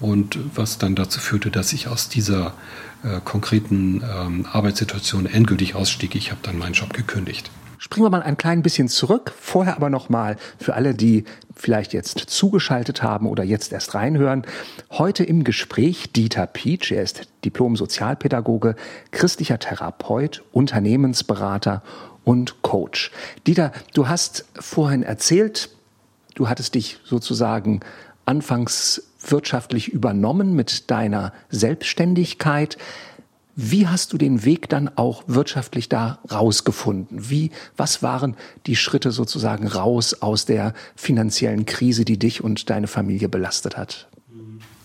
[0.00, 2.54] und was dann dazu führte, dass ich aus dieser
[3.02, 6.14] äh, konkreten ähm, Arbeitssituation endgültig ausstieg.
[6.14, 7.50] Ich habe dann meinen Job gekündigt.
[7.78, 9.32] Springen wir mal ein klein bisschen zurück.
[9.38, 14.46] Vorher aber nochmal für alle, die vielleicht jetzt zugeschaltet haben oder jetzt erst reinhören.
[14.90, 16.92] Heute im Gespräch Dieter Pietsch.
[16.92, 18.74] Er ist Diplom-Sozialpädagoge,
[19.10, 21.82] christlicher Therapeut, Unternehmensberater
[22.24, 23.10] und Coach.
[23.46, 25.70] Dieter, du hast vorhin erzählt,
[26.34, 27.80] du hattest dich sozusagen
[28.24, 32.76] anfangs wirtschaftlich übernommen mit deiner Selbstständigkeit.
[33.56, 37.30] Wie hast du den Weg dann auch wirtschaftlich da rausgefunden?
[37.30, 42.88] Wie, was waren die Schritte sozusagen raus aus der finanziellen Krise, die dich und deine
[42.88, 44.08] Familie belastet hat?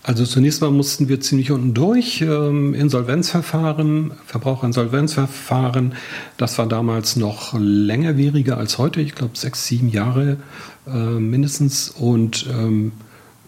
[0.02, 2.22] Also zunächst mal mussten wir ziemlich unten durch.
[2.22, 5.94] Ähm, Insolvenzverfahren, Verbraucherinsolvenzverfahren.
[6.38, 9.02] Das war damals noch längerwieriger als heute.
[9.02, 10.38] Ich glaube sechs, sieben Jahre
[10.86, 12.92] äh, mindestens und ähm,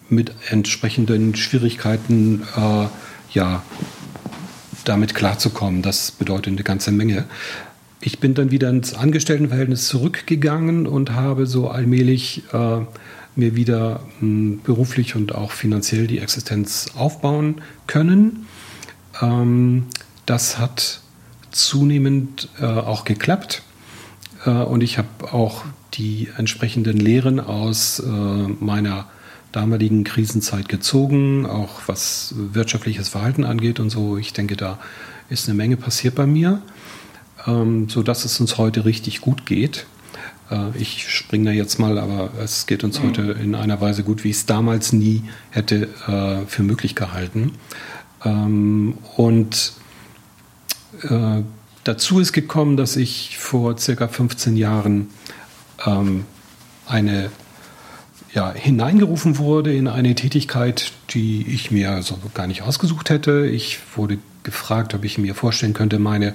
[0.09, 2.85] mit entsprechenden Schwierigkeiten, äh,
[3.31, 3.63] ja,
[4.85, 5.81] damit klarzukommen.
[5.81, 7.25] Das bedeutet eine ganze Menge.
[7.99, 12.81] Ich bin dann wieder ins Angestelltenverhältnis zurückgegangen und habe so allmählich äh,
[13.35, 18.47] mir wieder hm, beruflich und auch finanziell die Existenz aufbauen können.
[19.21, 19.85] Ähm,
[20.25, 21.01] das hat
[21.51, 23.63] zunehmend äh, auch geklappt
[24.45, 29.07] äh, und ich habe auch die entsprechenden Lehren aus äh, meiner
[29.51, 34.17] damaligen Krisenzeit gezogen, auch was wirtschaftliches Verhalten angeht und so.
[34.17, 34.79] Ich denke, da
[35.29, 36.61] ist eine Menge passiert bei mir,
[37.45, 39.85] ähm, sodass es uns heute richtig gut geht.
[40.51, 44.23] Äh, ich springe da jetzt mal, aber es geht uns heute in einer Weise gut,
[44.23, 47.53] wie ich es damals nie hätte äh, für möglich gehalten.
[48.23, 49.73] Ähm, und
[51.03, 51.41] äh,
[51.83, 55.09] dazu ist gekommen, dass ich vor circa 15 Jahren
[55.85, 56.25] ähm,
[56.85, 57.29] eine
[58.33, 63.45] ja, hineingerufen wurde in eine Tätigkeit, die ich mir so gar nicht ausgesucht hätte.
[63.45, 66.33] Ich wurde gefragt, ob ich mir vorstellen könnte, meine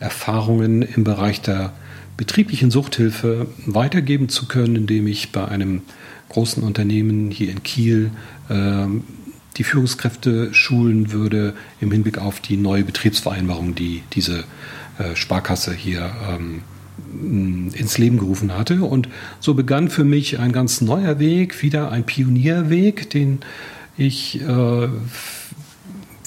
[0.00, 1.72] Erfahrungen im Bereich der
[2.20, 5.80] betrieblichen Suchthilfe weitergeben zu können, indem ich bei einem
[6.28, 8.10] großen Unternehmen hier in Kiel
[8.50, 8.84] äh,
[9.56, 14.44] die Führungskräfte schulen würde im Hinblick auf die neue Betriebsvereinbarung, die diese
[14.98, 16.60] äh, Sparkasse hier ähm,
[17.72, 18.82] ins Leben gerufen hatte.
[18.82, 19.08] Und
[19.40, 23.38] so begann für mich ein ganz neuer Weg, wieder ein Pionierweg, den
[23.96, 24.88] ich äh,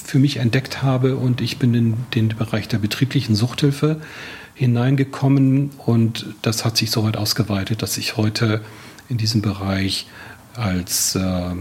[0.04, 4.00] für mich entdeckt habe und ich bin in den Bereich der betrieblichen Suchthilfe
[4.54, 8.60] hineingekommen und das hat sich so weit ausgeweitet, dass ich heute
[9.08, 10.06] in diesem Bereich
[10.54, 11.54] als äh,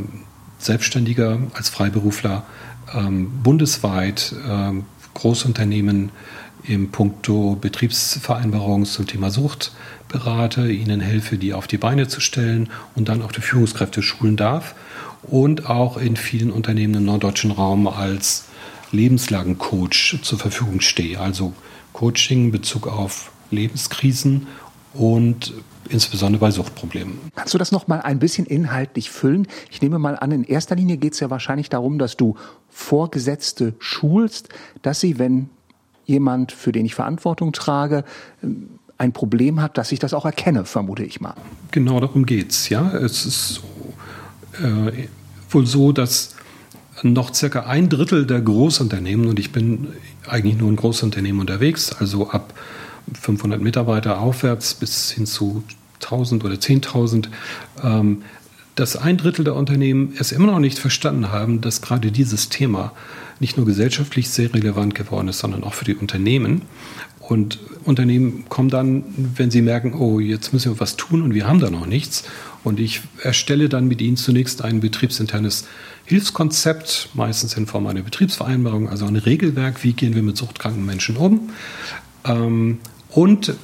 [0.60, 2.46] Selbstständiger, als Freiberufler
[2.94, 4.72] ähm, bundesweit äh,
[5.16, 6.12] Großunternehmen
[6.64, 9.74] im Punkto Betriebsvereinbarung zum Thema Sucht
[10.08, 14.38] berate, ihnen helfe, die auf die Beine zu stellen und dann auch die Führungskräfte schulen
[14.38, 14.76] darf
[15.24, 18.46] und auch in vielen Unternehmen im norddeutschen Raum als
[18.92, 21.20] Lebenslagencoach zur Verfügung stehe.
[21.20, 21.54] Also
[21.94, 24.48] Coaching in Bezug auf Lebenskrisen
[24.94, 25.54] und
[25.90, 27.20] insbesondere bei Suchtproblemen.
[27.36, 29.48] Kannst du das noch mal ein bisschen inhaltlich füllen?
[29.70, 32.36] Ich nehme mal an, in erster Linie geht es ja wahrscheinlich darum, dass du
[32.70, 34.50] Vorgesetzte schulst,
[34.82, 35.50] dass sie, wenn
[36.06, 38.04] jemand, für den ich Verantwortung trage,
[38.98, 41.36] ein Problem hat, dass ich das auch erkenne, vermute ich mal.
[41.72, 42.70] Genau darum geht es.
[42.70, 43.62] Ja, es ist
[44.62, 45.08] äh,
[45.50, 46.36] wohl so, dass
[47.04, 49.90] noch circa ein Drittel der Großunternehmen, und ich bin
[50.28, 52.54] eigentlich nur in Großunternehmen unterwegs, also ab
[53.20, 55.64] 500 Mitarbeiter aufwärts bis hin zu
[56.02, 57.28] 1000 oder 10.000,
[57.84, 58.24] ähm,
[58.76, 62.94] dass ein Drittel der Unternehmen es immer noch nicht verstanden haben, dass gerade dieses Thema
[63.40, 66.64] nicht nur gesellschaftlich sehr relevant geworden ist, sondern auch für die Unternehmen.
[67.20, 69.04] Und Unternehmen kommen dann,
[69.36, 72.24] wenn sie merken, oh, jetzt müssen wir was tun und wir haben da noch nichts.
[72.64, 75.66] Und ich erstelle dann mit ihnen zunächst ein betriebsinternes
[76.14, 81.18] Hilfskonzept, meistens in Form einer Betriebsvereinbarung, also ein Regelwerk, wie gehen wir mit suchtkranken Menschen
[81.18, 81.50] um.
[82.24, 82.78] Ähm,
[83.10, 83.56] und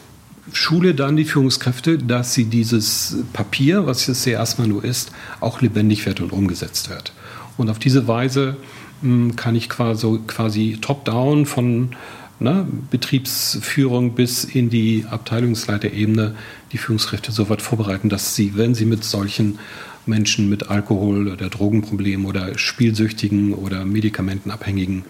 [0.52, 5.62] schule dann die Führungskräfte, dass sie dieses Papier, was es ja erstmal nur ist, auch
[5.62, 7.14] lebendig wird und umgesetzt wird.
[7.56, 8.58] Und auf diese Weise
[9.04, 11.92] hm, kann ich quasi, quasi top-down von
[12.40, 16.36] ne, Betriebsführung bis in die Abteilungsleiterebene
[16.72, 19.60] die Führungskräfte so weit vorbereiten, dass sie, wenn sie mit solchen
[20.06, 25.04] Menschen mit Alkohol- oder Drogenproblemen oder Spielsüchtigen oder Medikamentenabhängigen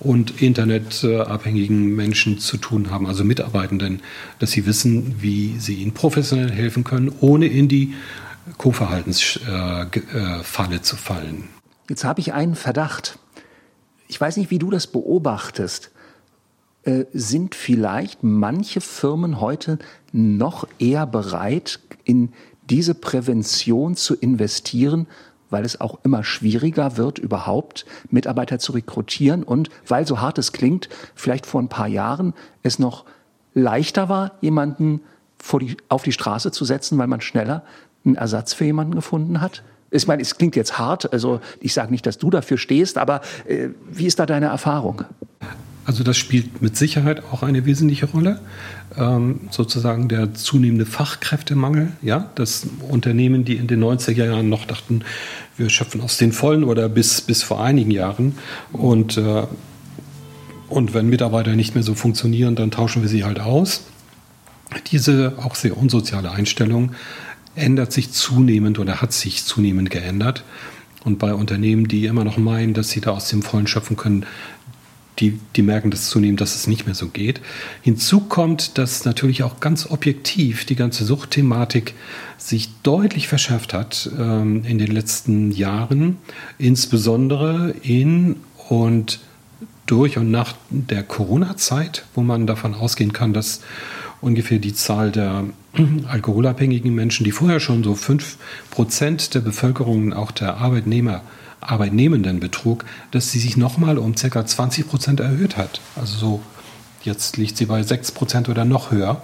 [0.00, 4.00] und internetabhängigen Menschen zu tun haben, also Mitarbeitenden,
[4.38, 7.94] dass sie wissen, wie sie ihnen professionell helfen können, ohne in die
[8.56, 11.44] Co-Verhaltensfalle zu fallen.
[11.88, 13.18] Jetzt habe ich einen Verdacht.
[14.08, 15.90] Ich weiß nicht, wie du das beobachtest.
[16.82, 19.78] Äh, sind vielleicht manche Firmen heute
[20.12, 22.32] noch eher bereit, in
[22.70, 25.06] diese Prävention zu investieren,
[25.50, 30.52] weil es auch immer schwieriger wird, überhaupt Mitarbeiter zu rekrutieren und weil, so hart es
[30.52, 33.04] klingt, vielleicht vor ein paar Jahren es noch
[33.52, 35.02] leichter war, jemanden
[35.60, 37.62] die, auf die Straße zu setzen, weil man schneller
[38.06, 39.62] einen Ersatz für jemanden gefunden hat?
[39.90, 43.20] Ich meine, es klingt jetzt hart, also ich sage nicht, dass du dafür stehst, aber
[43.46, 45.04] äh, wie ist da deine Erfahrung?
[45.90, 48.38] Also das spielt mit Sicherheit auch eine wesentliche Rolle.
[48.96, 55.02] Ähm, sozusagen der zunehmende Fachkräftemangel, ja, dass Unternehmen, die in den 90er Jahren noch dachten,
[55.56, 58.36] wir schöpfen aus den Vollen oder bis, bis vor einigen Jahren
[58.72, 59.42] und, äh,
[60.68, 63.82] und wenn Mitarbeiter nicht mehr so funktionieren, dann tauschen wir sie halt aus.
[64.92, 66.92] Diese auch sehr unsoziale Einstellung
[67.56, 70.44] ändert sich zunehmend oder hat sich zunehmend geändert.
[71.02, 74.26] Und bei Unternehmen, die immer noch meinen, dass sie da aus dem Vollen schöpfen können,
[75.20, 77.40] die, die merken das zunehmend, dass es nicht mehr so geht.
[77.82, 81.94] Hinzu kommt, dass natürlich auch ganz objektiv die ganze Suchtthematik
[82.38, 86.16] sich deutlich verschärft hat ähm, in den letzten Jahren,
[86.58, 88.36] insbesondere in
[88.68, 89.20] und
[89.86, 93.60] durch und nach der Corona-Zeit, wo man davon ausgehen kann, dass
[94.20, 95.44] ungefähr die Zahl der
[96.08, 101.22] alkoholabhängigen Menschen, die vorher schon so 5% der Bevölkerung, auch der Arbeitnehmer,
[101.60, 104.46] Arbeitnehmendenbetrug, dass sie sich nochmal um ca.
[104.46, 105.80] 20 Prozent erhöht hat.
[105.96, 106.40] Also so,
[107.02, 109.22] jetzt liegt sie bei 6 Prozent oder noch höher.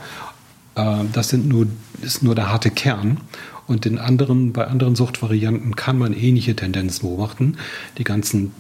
[0.75, 1.67] Äh, das sind nur,
[2.03, 3.21] ist nur der harte Kern.
[3.67, 7.57] Und in anderen, bei anderen Suchtvarianten kann man ähnliche Tendenzen beobachten.
[7.99, 8.53] Die ganzen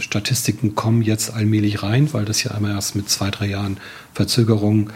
[0.00, 3.78] Statistiken kommen jetzt allmählich rein, weil das ja einmal erst mit zwei, drei Jahren
[4.12, 4.90] Verzögerung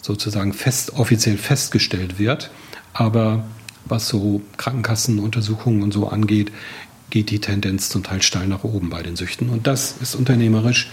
[0.00, 2.50] sozusagen fest, offiziell festgestellt wird.
[2.94, 3.44] Aber
[3.84, 6.50] was so Krankenkassenuntersuchungen und so angeht,
[7.10, 9.48] geht die Tendenz zum Teil steil nach oben bei den Süchten.
[9.48, 10.90] Und das ist unternehmerisch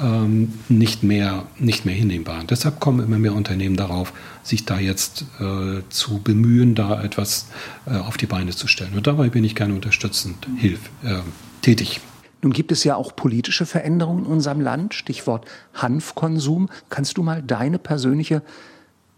[0.00, 2.40] ähm, nicht, mehr, nicht mehr hinnehmbar.
[2.40, 7.48] Und deshalb kommen immer mehr Unternehmen darauf, sich da jetzt äh, zu bemühen, da etwas
[7.86, 8.94] äh, auf die Beine zu stellen.
[8.94, 11.18] Und dabei bin ich gerne unterstützend hilf, äh,
[11.62, 12.00] tätig.
[12.40, 16.68] Nun gibt es ja auch politische Veränderungen in unserem Land, Stichwort Hanfkonsum.
[16.88, 18.42] Kannst du mal deine persönliche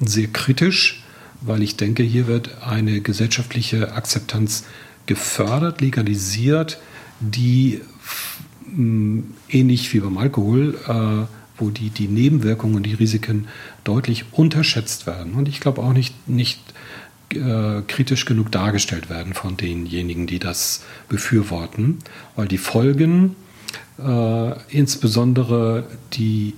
[0.00, 1.02] sehr kritisch,
[1.40, 4.64] weil ich denke, hier wird eine gesellschaftliche Akzeptanz
[5.06, 6.78] gefördert, legalisiert,
[7.20, 7.80] die
[9.48, 11.26] ähnlich wie beim Alkohol, äh,
[11.60, 13.48] wo die, die Nebenwirkungen und die Risiken
[13.82, 15.34] deutlich unterschätzt werden.
[15.34, 16.60] Und ich glaube auch nicht, nicht
[17.30, 21.98] äh, kritisch genug dargestellt werden von denjenigen, die das befürworten,
[22.36, 23.36] weil die Folgen,
[23.98, 26.54] äh, insbesondere die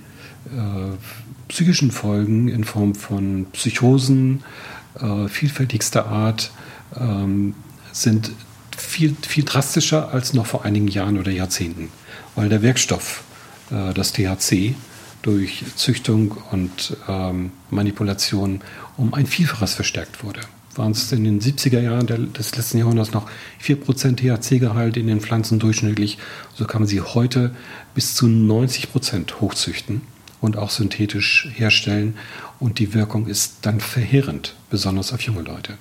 [1.51, 4.41] psychischen Folgen in Form von Psychosen
[4.99, 6.51] äh, vielfältigster Art,
[6.97, 7.55] ähm,
[7.91, 8.31] sind
[8.77, 11.89] viel, viel drastischer als noch vor einigen Jahren oder Jahrzehnten,
[12.35, 13.23] weil der Wirkstoff,
[13.69, 14.75] äh, das THC,
[15.23, 18.61] durch Züchtung und ähm, Manipulation
[18.95, 20.39] um ein Vielfaches verstärkt wurde.
[20.75, 23.29] Waren es in den 70er Jahren des letzten Jahrhunderts noch
[23.61, 26.17] 4% THC-Gehalt in den Pflanzen durchschnittlich,
[26.55, 27.53] so kann man sie heute
[27.93, 30.01] bis zu 90% hochzüchten
[30.41, 32.17] und auch synthetisch herstellen.
[32.59, 35.77] Und die Wirkung ist dann verheerend, besonders auf junge Leute.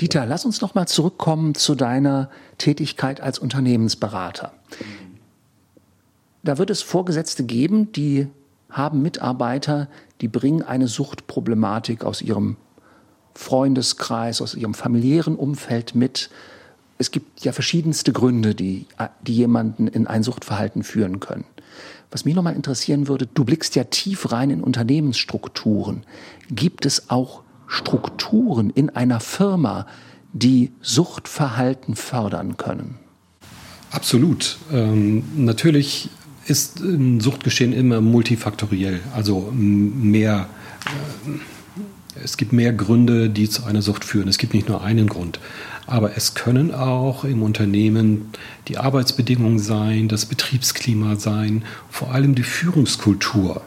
[0.00, 4.52] Dieter, lass uns noch mal zurückkommen zu deiner Tätigkeit als Unternehmensberater.
[6.42, 8.26] Da wird es Vorgesetzte geben, die
[8.68, 9.88] haben Mitarbeiter,
[10.20, 12.56] die bringen eine Suchtproblematik aus ihrem
[13.34, 16.30] Freundeskreis, aus ihrem familiären Umfeld mit.
[16.98, 18.86] Es gibt ja verschiedenste Gründe, die,
[19.26, 21.44] die jemanden in ein Suchtverhalten führen können.
[22.10, 26.04] Was mich nochmal interessieren würde, du blickst ja tief rein in Unternehmensstrukturen.
[26.50, 29.86] Gibt es auch Strukturen in einer Firma,
[30.34, 32.98] die Suchtverhalten fördern können?
[33.90, 34.58] Absolut.
[34.70, 36.10] Ähm, natürlich
[36.46, 40.48] ist ein Suchtgeschehen immer multifaktoriell, also mehr.
[40.84, 41.38] Äh,
[42.22, 44.28] es gibt mehr Gründe, die zu einer Sucht führen.
[44.28, 45.40] Es gibt nicht nur einen Grund.
[45.86, 48.30] Aber es können auch im Unternehmen
[48.68, 53.62] die Arbeitsbedingungen sein, das Betriebsklima sein, vor allem die Führungskultur.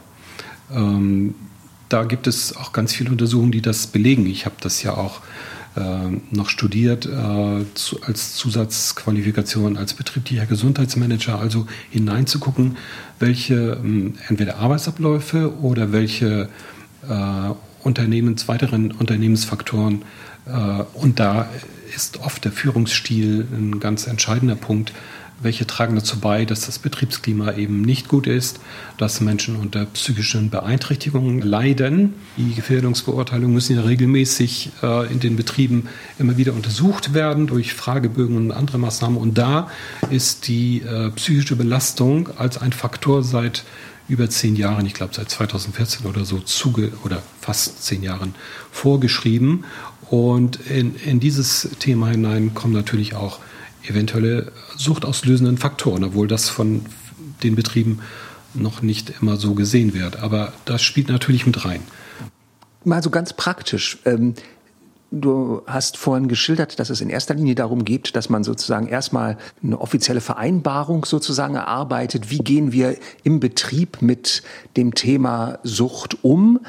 [0.74, 1.36] Ähm,
[1.90, 4.26] da gibt es auch ganz viele Untersuchungen, die das belegen.
[4.26, 5.22] Ich habe das ja auch
[5.76, 5.82] äh,
[6.32, 12.78] noch studiert äh, zu, als Zusatzqualifikation als betrieblicher Gesundheitsmanager, also hineinzugucken,
[13.20, 16.50] welche äh, entweder Arbeitsabläufe oder welche
[17.10, 17.50] äh,
[17.84, 20.04] Unternehmens, weiteren Unternehmensfaktoren
[20.94, 21.50] und da
[21.96, 24.94] ist oft der Führungsstil ein ganz entscheidender Punkt,
[25.42, 28.60] welche tragen dazu bei, dass das Betriebsklima eben nicht gut ist,
[28.98, 32.14] dass Menschen unter psychischen Beeinträchtigungen leiden.
[32.38, 38.38] Die Gefährdungsbeurteilungen müssen ja regelmäßig äh, in den Betrieben immer wieder untersucht werden durch Fragebögen
[38.38, 39.18] und andere Maßnahmen.
[39.18, 39.70] Und da
[40.10, 43.66] ist die äh, psychische Belastung als ein Faktor seit
[44.08, 48.36] über zehn Jahren, ich glaube seit 2014 oder so, zuge oder fast zehn Jahren
[48.72, 49.66] vorgeschrieben.
[50.10, 53.40] Und in, in dieses Thema hinein kommen natürlich auch
[53.88, 56.86] eventuelle suchtauslösenden Faktoren, obwohl das von
[57.44, 58.00] den Betrieben
[58.54, 60.18] noch nicht immer so gesehen wird.
[60.18, 61.82] Aber das spielt natürlich mit rein.
[62.84, 63.98] Mal so ganz praktisch.
[64.06, 64.36] Ähm,
[65.12, 69.38] du hast vorhin geschildert, dass es in erster Linie darum geht, dass man sozusagen erstmal
[69.64, 72.30] eine offizielle Vereinbarung sozusagen erarbeitet.
[72.30, 74.44] Wie gehen wir im Betrieb mit
[74.78, 76.60] dem Thema Sucht um?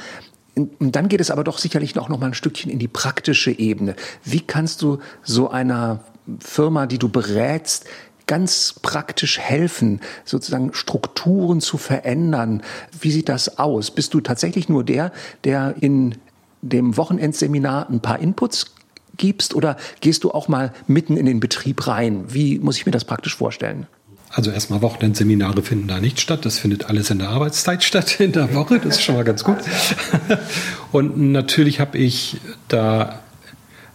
[0.57, 3.95] Und dann geht es aber doch sicherlich noch mal ein Stückchen in die praktische Ebene.
[4.25, 6.01] Wie kannst du so einer
[6.39, 7.85] Firma, die du berätst,
[8.27, 12.63] ganz praktisch helfen, sozusagen Strukturen zu verändern?
[12.99, 13.91] Wie sieht das aus?
[13.91, 15.13] Bist du tatsächlich nur der,
[15.45, 16.17] der in
[16.63, 18.75] dem Wochenendseminar ein paar Inputs
[19.17, 22.25] gibst oder gehst du auch mal mitten in den Betrieb rein?
[22.29, 23.87] Wie muss ich mir das praktisch vorstellen?
[24.37, 26.45] Also erstmal Wochenendseminare finden da nicht statt.
[26.45, 28.79] Das findet alles in der Arbeitszeit statt, in der Woche.
[28.79, 29.57] Das ist schon mal ganz gut.
[30.93, 32.37] Und natürlich habe ich
[32.69, 33.21] da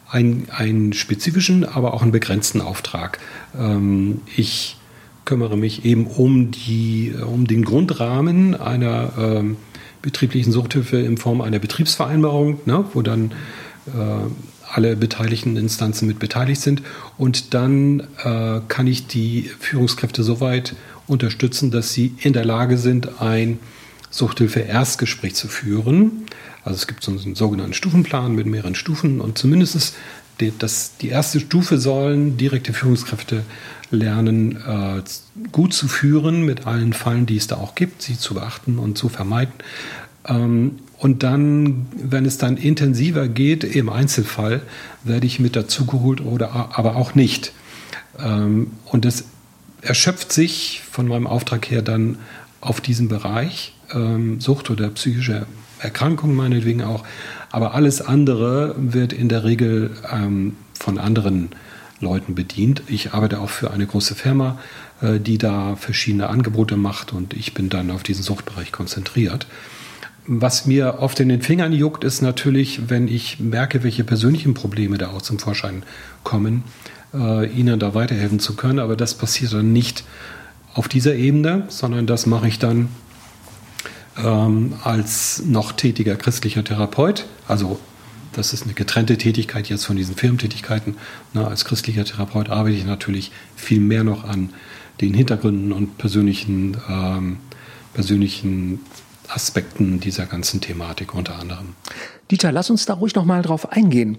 [0.09, 3.19] einen, einen spezifischen, aber auch einen begrenzten Auftrag.
[3.55, 4.77] Ähm, ich
[5.25, 9.57] kümmere mich eben um, die, um den Grundrahmen einer ähm,
[10.01, 13.33] betrieblichen Suchthilfe in Form einer Betriebsvereinbarung, ne, wo dann
[13.85, 16.81] äh, alle beteiligten Instanzen mit beteiligt sind.
[17.17, 20.75] Und dann äh, kann ich die Führungskräfte so weit
[21.07, 23.59] unterstützen, dass sie in der Lage sind, ein
[24.09, 26.25] Suchthilfe-Erstgespräch zu führen.
[26.63, 29.95] Also es gibt so einen sogenannten Stufenplan mit mehreren Stufen und zumindest
[30.39, 33.43] die, das, die erste Stufe sollen direkte Führungskräfte
[33.91, 35.01] lernen, äh,
[35.51, 38.97] gut zu führen mit allen Fallen, die es da auch gibt, sie zu beachten und
[38.97, 39.53] zu vermeiden.
[40.25, 44.61] Ähm, und dann, wenn es dann intensiver geht, im Einzelfall,
[45.03, 47.53] werde ich mit dazugeholt oder aber auch nicht.
[48.19, 49.23] Ähm, und das
[49.81, 52.19] erschöpft sich von meinem Auftrag her dann
[52.61, 55.47] auf diesen Bereich, ähm, Sucht oder psychische
[55.79, 57.03] Erkrankung meinetwegen auch.
[57.49, 61.49] Aber alles andere wird in der Regel ähm, von anderen
[61.99, 62.83] Leuten bedient.
[62.85, 64.59] Ich arbeite auch für eine große Firma,
[65.01, 69.47] äh, die da verschiedene Angebote macht und ich bin dann auf diesen Suchtbereich konzentriert.
[70.27, 74.97] Was mir oft in den Fingern juckt, ist natürlich, wenn ich merke, welche persönlichen Probleme
[74.97, 75.83] da auch zum Vorschein
[76.23, 76.63] kommen,
[77.13, 78.79] äh, ihnen da weiterhelfen zu können.
[78.79, 80.03] Aber das passiert dann nicht
[80.73, 82.89] auf dieser Ebene, sondern das mache ich dann
[84.23, 87.25] ähm, als noch tätiger christlicher Therapeut.
[87.47, 87.79] Also
[88.33, 90.95] das ist eine getrennte Tätigkeit jetzt von diesen Firmentätigkeiten.
[91.33, 94.51] Na, als christlicher Therapeut arbeite ich natürlich viel mehr noch an
[95.01, 97.37] den Hintergründen und persönlichen, ähm,
[97.93, 98.79] persönlichen
[99.33, 101.75] Aspekten dieser ganzen Thematik unter anderem.
[102.29, 104.17] Dieter, lass uns da ruhig noch mal drauf eingehen.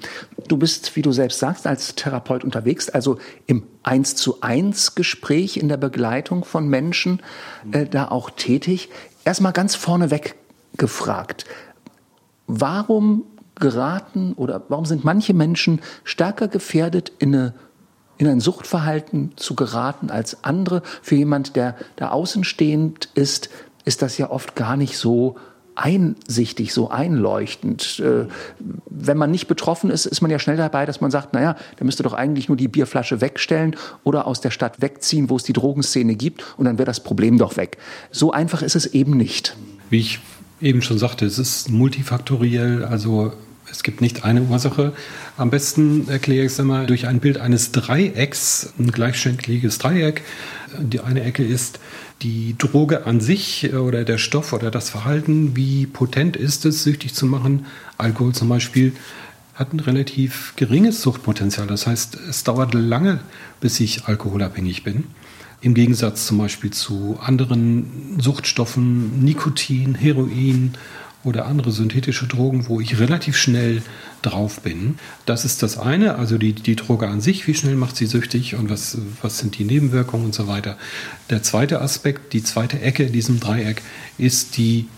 [0.49, 5.57] Du bist, wie du selbst sagst, als Therapeut unterwegs, also im Eins zu eins Gespräch
[5.57, 7.21] in der Begleitung von Menschen
[7.73, 8.91] äh, da auch tätig.
[9.25, 10.37] Erstmal ganz vorneweg
[10.77, 11.45] gefragt.
[12.47, 17.55] Warum geraten oder warum sind manche Menschen stärker gefährdet, in, eine,
[18.19, 20.83] in ein Suchtverhalten zu geraten als andere?
[21.03, 23.49] Für jemand, der da außenstehend ist,
[23.85, 25.37] ist das ja oft gar nicht so
[25.75, 28.01] einsichtig, so einleuchtend.
[28.01, 28.27] Äh,
[28.91, 31.87] wenn man nicht betroffen ist, ist man ja schnell dabei, dass man sagt, naja, der
[31.87, 35.53] müsste doch eigentlich nur die Bierflasche wegstellen oder aus der Stadt wegziehen, wo es die
[35.53, 37.79] Drogenszene gibt und dann wäre das Problem doch weg.
[38.11, 39.57] So einfach ist es eben nicht.
[39.91, 40.21] Wie ich
[40.61, 43.33] eben schon sagte, es ist multifaktoriell, also
[43.73, 44.93] es gibt nicht eine Ursache.
[45.39, 50.23] Am besten erkläre ich es einmal durch ein Bild eines Dreiecks, ein gleichschenkliges Dreieck.
[50.79, 51.81] Die eine Ecke ist
[52.21, 55.57] die Droge an sich oder der Stoff oder das Verhalten.
[55.57, 57.67] Wie potent ist es, süchtig zu machen?
[57.97, 58.93] Alkohol zum Beispiel
[59.55, 61.67] hat ein relativ geringes Suchtpotenzial.
[61.67, 63.21] Das heißt, es dauert lange,
[63.61, 65.05] bis ich alkoholabhängig bin.
[65.63, 70.73] Im Gegensatz zum Beispiel zu anderen Suchtstoffen, Nikotin, Heroin
[71.25, 73.83] oder andere synthetische Drogen, wo ich relativ schnell
[74.23, 74.97] drauf bin.
[75.27, 78.57] Das ist das eine, also die, die Droge an sich, wie schnell macht sie süchtig
[78.57, 80.77] und was, was sind die Nebenwirkungen und so weiter.
[81.31, 83.83] Der zweite Aspekt, die zweite Ecke in diesem Dreieck
[84.19, 84.89] ist die,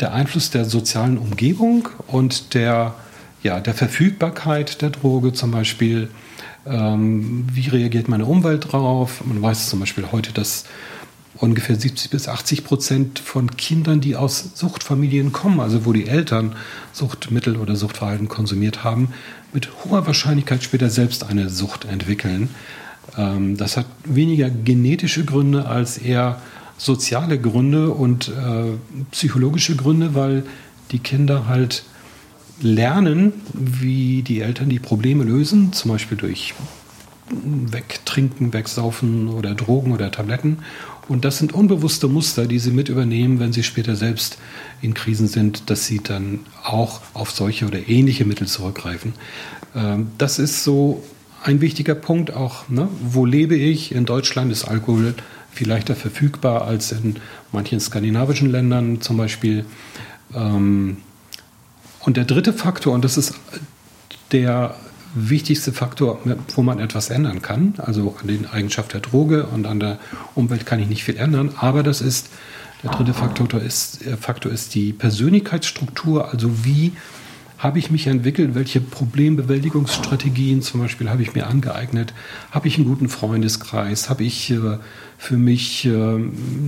[0.00, 2.94] der Einfluss der sozialen Umgebung und der,
[3.42, 6.08] ja, der Verfügbarkeit der Droge, zum Beispiel
[6.66, 9.22] ähm, wie reagiert meine Umwelt drauf.
[9.24, 10.64] Man weiß zum Beispiel heute, dass
[11.42, 16.54] ungefähr 70 bis 80 Prozent von Kindern, die aus Suchtfamilien kommen, also wo die Eltern
[16.92, 19.08] Suchtmittel oder Suchtverhalten konsumiert haben,
[19.52, 22.50] mit hoher Wahrscheinlichkeit später selbst eine Sucht entwickeln.
[23.18, 26.40] Ähm, das hat weniger genetische Gründe als eher
[26.78, 28.76] soziale Gründe und äh,
[29.10, 30.44] psychologische Gründe, weil
[30.92, 31.82] die Kinder halt
[32.60, 36.54] lernen, wie die Eltern die Probleme lösen, zum Beispiel durch
[37.30, 40.58] Wegtrinken, Wegsaufen oder Drogen oder Tabletten
[41.08, 44.38] und das sind unbewusste Muster, die sie mit übernehmen, wenn sie später selbst
[44.80, 49.14] in Krisen sind, dass sie dann auch auf solche oder ähnliche Mittel zurückgreifen.
[49.74, 51.02] Ähm, das ist so
[51.42, 52.68] ein wichtiger Punkt auch.
[52.68, 52.88] Ne?
[53.00, 53.92] Wo lebe ich?
[53.92, 55.14] In Deutschland ist Alkohol
[55.50, 57.16] viel leichter verfügbar als in
[57.50, 59.64] manchen skandinavischen Ländern zum Beispiel.
[60.34, 60.98] Ähm,
[62.00, 63.34] und der dritte Faktor, und das ist
[64.30, 64.76] der
[65.14, 66.20] wichtigste Faktor,
[66.54, 67.74] wo man etwas ändern kann.
[67.78, 69.98] Also an den Eigenschaften der Droge und an der
[70.34, 71.54] Umwelt kann ich nicht viel ändern.
[71.56, 72.28] Aber das ist,
[72.82, 76.30] der dritte Faktor ist, äh, Faktor ist die Persönlichkeitsstruktur.
[76.30, 76.92] Also wie
[77.62, 78.56] habe ich mich entwickelt?
[78.56, 82.12] Welche Problembewältigungsstrategien zum Beispiel habe ich mir angeeignet?
[82.50, 84.10] Habe ich einen guten Freundeskreis?
[84.10, 84.78] Habe ich äh,
[85.16, 86.18] für mich äh,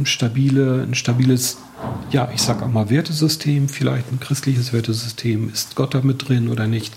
[0.05, 1.59] stabile, ein stabiles
[2.11, 6.49] ja, ich sage auch mal Wertesystem, vielleicht ein christliches Wertesystem, ist Gott da mit drin
[6.49, 6.95] oder nicht.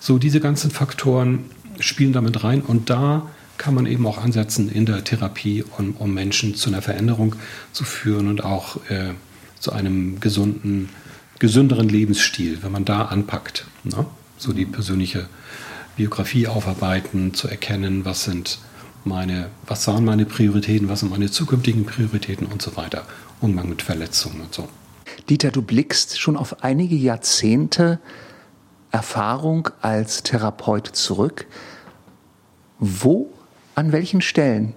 [0.00, 1.44] So diese ganzen Faktoren
[1.78, 3.28] spielen damit rein und da
[3.58, 7.36] kann man eben auch ansetzen in der Therapie, um, um Menschen zu einer Veränderung
[7.72, 9.12] zu führen und auch äh,
[9.60, 10.90] zu einem gesunden,
[11.38, 13.66] gesünderen Lebensstil, wenn man da anpackt.
[13.84, 14.06] Ne?
[14.38, 15.28] So die persönliche
[15.96, 18.58] Biografie aufarbeiten, zu erkennen, was sind
[19.04, 23.06] meine, was waren meine Prioritäten, was sind meine zukünftigen Prioritäten und so weiter.
[23.40, 24.68] Umgang mit Verletzungen und so.
[25.28, 28.00] Dieter, du blickst schon auf einige Jahrzehnte
[28.90, 31.46] Erfahrung als Therapeut zurück.
[32.78, 33.30] Wo,
[33.74, 34.74] an welchen Stellen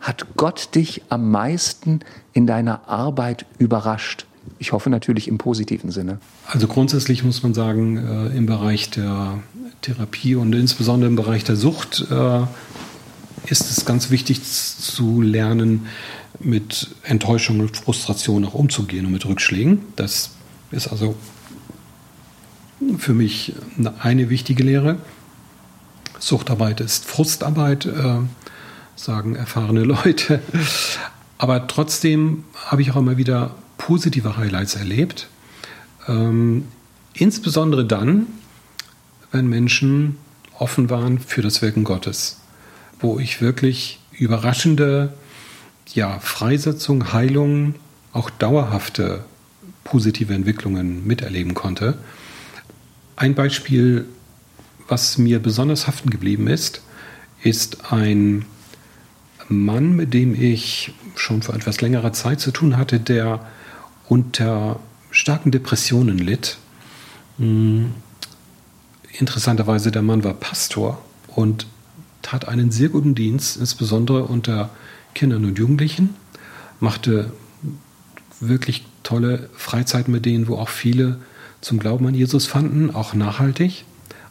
[0.00, 2.00] hat Gott dich am meisten
[2.32, 4.26] in deiner Arbeit überrascht?
[4.58, 6.18] Ich hoffe natürlich im positiven Sinne.
[6.46, 9.38] Also grundsätzlich muss man sagen, äh, im Bereich der
[9.82, 12.40] Therapie und insbesondere im Bereich der Sucht äh,
[13.46, 15.86] ist es ganz wichtig zu lernen,
[16.40, 19.80] mit Enttäuschung und Frustration auch umzugehen und mit Rückschlägen.
[19.96, 20.30] Das
[20.70, 21.14] ist also
[22.98, 23.54] für mich
[24.00, 24.98] eine wichtige Lehre.
[26.18, 28.18] Suchtarbeit ist Frustarbeit, äh,
[28.96, 30.40] sagen erfahrene Leute.
[31.38, 33.54] Aber trotzdem habe ich auch immer wieder
[33.86, 35.28] positive Highlights erlebt.
[36.08, 36.66] Ähm,
[37.14, 38.26] insbesondere dann,
[39.30, 40.16] wenn Menschen
[40.58, 42.42] offen waren für das Wirken Gottes
[43.02, 45.12] wo ich wirklich überraschende
[45.92, 47.74] ja, Freisetzung, Heilung,
[48.12, 49.24] auch dauerhafte
[49.84, 51.98] positive Entwicklungen miterleben konnte.
[53.16, 54.06] Ein Beispiel,
[54.88, 56.82] was mir besonders haften geblieben ist,
[57.42, 58.44] ist ein
[59.48, 63.44] Mann, mit dem ich schon vor etwas längerer Zeit zu tun hatte, der
[64.08, 64.80] unter
[65.10, 66.58] starken Depressionen litt.
[67.38, 67.92] Hm,
[69.18, 71.66] interessanterweise, der Mann war Pastor und
[72.22, 74.70] tat einen sehr guten Dienst, insbesondere unter
[75.14, 76.14] Kindern und Jugendlichen,
[76.80, 77.32] machte
[78.40, 81.18] wirklich tolle Freizeiten mit denen, wo auch viele
[81.60, 83.84] zum Glauben an Jesus fanden, auch nachhaltig.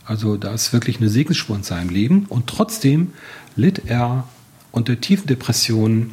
[0.05, 2.26] Also da ist wirklich eine Segensspur in seinem Leben.
[2.28, 3.13] Und trotzdem
[3.55, 4.28] litt er
[4.72, 6.11] unter tiefen Depressionen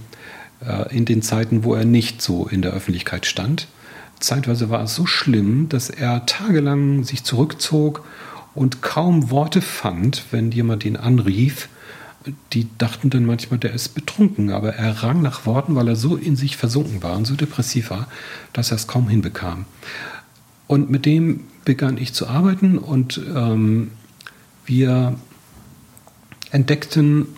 [0.90, 3.68] in den Zeiten, wo er nicht so in der Öffentlichkeit stand.
[4.20, 8.04] Zeitweise war es so schlimm, dass er tagelang sich zurückzog
[8.54, 11.68] und kaum Worte fand, wenn jemand ihn anrief.
[12.52, 16.16] Die dachten dann manchmal, der ist betrunken, aber er rang nach Worten, weil er so
[16.16, 18.08] in sich versunken war und so depressiv war,
[18.52, 19.66] dass er es kaum hinbekam.
[20.66, 23.92] Und mit dem begann ich zu arbeiten und ähm,
[24.66, 25.14] wir
[26.50, 27.28] entdeckten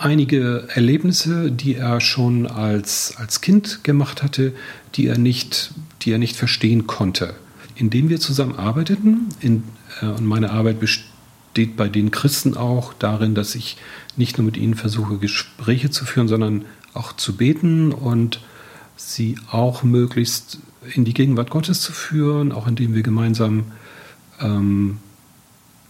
[0.00, 4.52] einige Erlebnisse, die er schon als, als Kind gemacht hatte,
[4.94, 5.72] die er nicht,
[6.02, 7.34] die er nicht verstehen konnte.
[7.76, 9.64] Indem wir zusammen arbeiteten, in,
[10.00, 13.76] äh, und meine Arbeit besteht bei den Christen auch darin, dass ich
[14.16, 18.40] nicht nur mit ihnen versuche, Gespräche zu führen, sondern auch zu beten und
[18.96, 20.58] sie auch möglichst
[20.94, 23.64] in die Gegenwart Gottes zu führen, auch indem wir gemeinsam
[24.40, 24.98] ähm,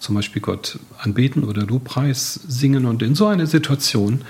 [0.01, 2.87] zum Beispiel Gott anbeten oder Lobpreis singen.
[2.87, 4.25] Und in so einer Situation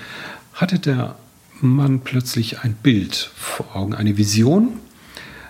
[0.53, 1.15] hatte der
[1.61, 4.79] Mann plötzlich ein Bild vor Augen, eine Vision,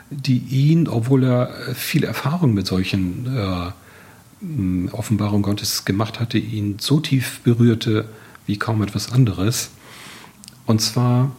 [0.09, 6.99] die ihn, obwohl er viel Erfahrung mit solchen äh, Offenbarungen Gottes gemacht hatte, ihn so
[6.99, 8.07] tief berührte
[8.45, 9.71] wie kaum etwas anderes.
[10.65, 11.31] Und zwar,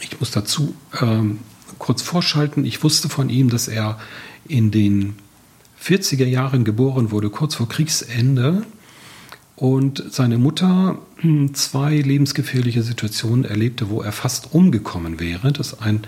[0.00, 1.38] ich muss dazu ähm,
[1.78, 3.98] kurz vorschalten, ich wusste von ihm, dass er
[4.48, 5.16] in den
[5.82, 8.62] 40er Jahren geboren wurde, kurz vor Kriegsende.
[9.56, 15.52] Und seine Mutter hm, zwei lebensgefährliche Situationen erlebte, wo er fast umgekommen wäre.
[15.52, 16.06] Das ein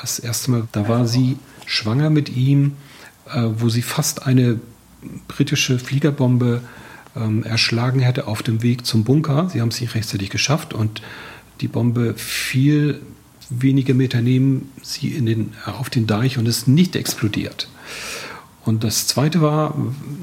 [0.00, 2.72] das erste Mal, da war sie schwanger mit ihm,
[3.32, 4.60] äh, wo sie fast eine
[5.28, 6.62] britische Fliegerbombe
[7.16, 9.48] ähm, erschlagen hätte auf dem Weg zum Bunker.
[9.50, 11.00] Sie haben es nicht rechtzeitig geschafft und
[11.60, 13.00] die Bombe fiel
[13.50, 17.68] wenige Meter neben sie in den, auf den Deich und ist nicht explodiert.
[18.64, 19.74] Und das Zweite war,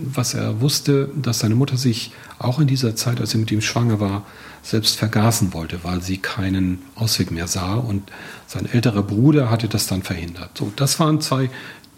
[0.04, 3.62] was er wusste, dass seine Mutter sich auch in dieser Zeit, als sie mit ihm
[3.62, 4.26] schwanger war,
[4.64, 7.76] selbst vergaßen wollte, weil sie keinen Ausweg mehr sah.
[7.76, 8.12] Und
[8.48, 10.58] sein älterer Bruder hatte das dann verhindert.
[10.58, 11.50] So, das waren zwei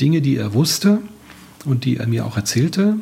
[0.02, 1.00] Dinge, die er wusste
[1.66, 2.98] und die er mir auch erzählte,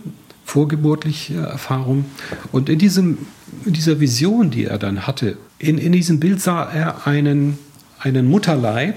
[0.46, 2.06] vorgeburtliche Erfahrung.
[2.52, 3.18] Und in, diesem,
[3.66, 7.58] in dieser Vision, die er dann hatte, in, in diesem Bild sah er einen,
[8.00, 8.96] einen Mutterleib,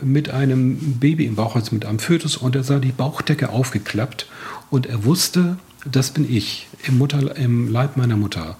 [0.00, 4.26] mit einem Baby im Bauch, also mit einem Fötus, und er sah die Bauchdecke aufgeklappt
[4.70, 5.58] und er wusste,
[5.90, 8.56] das bin ich im, Mutter, im Leib meiner Mutter.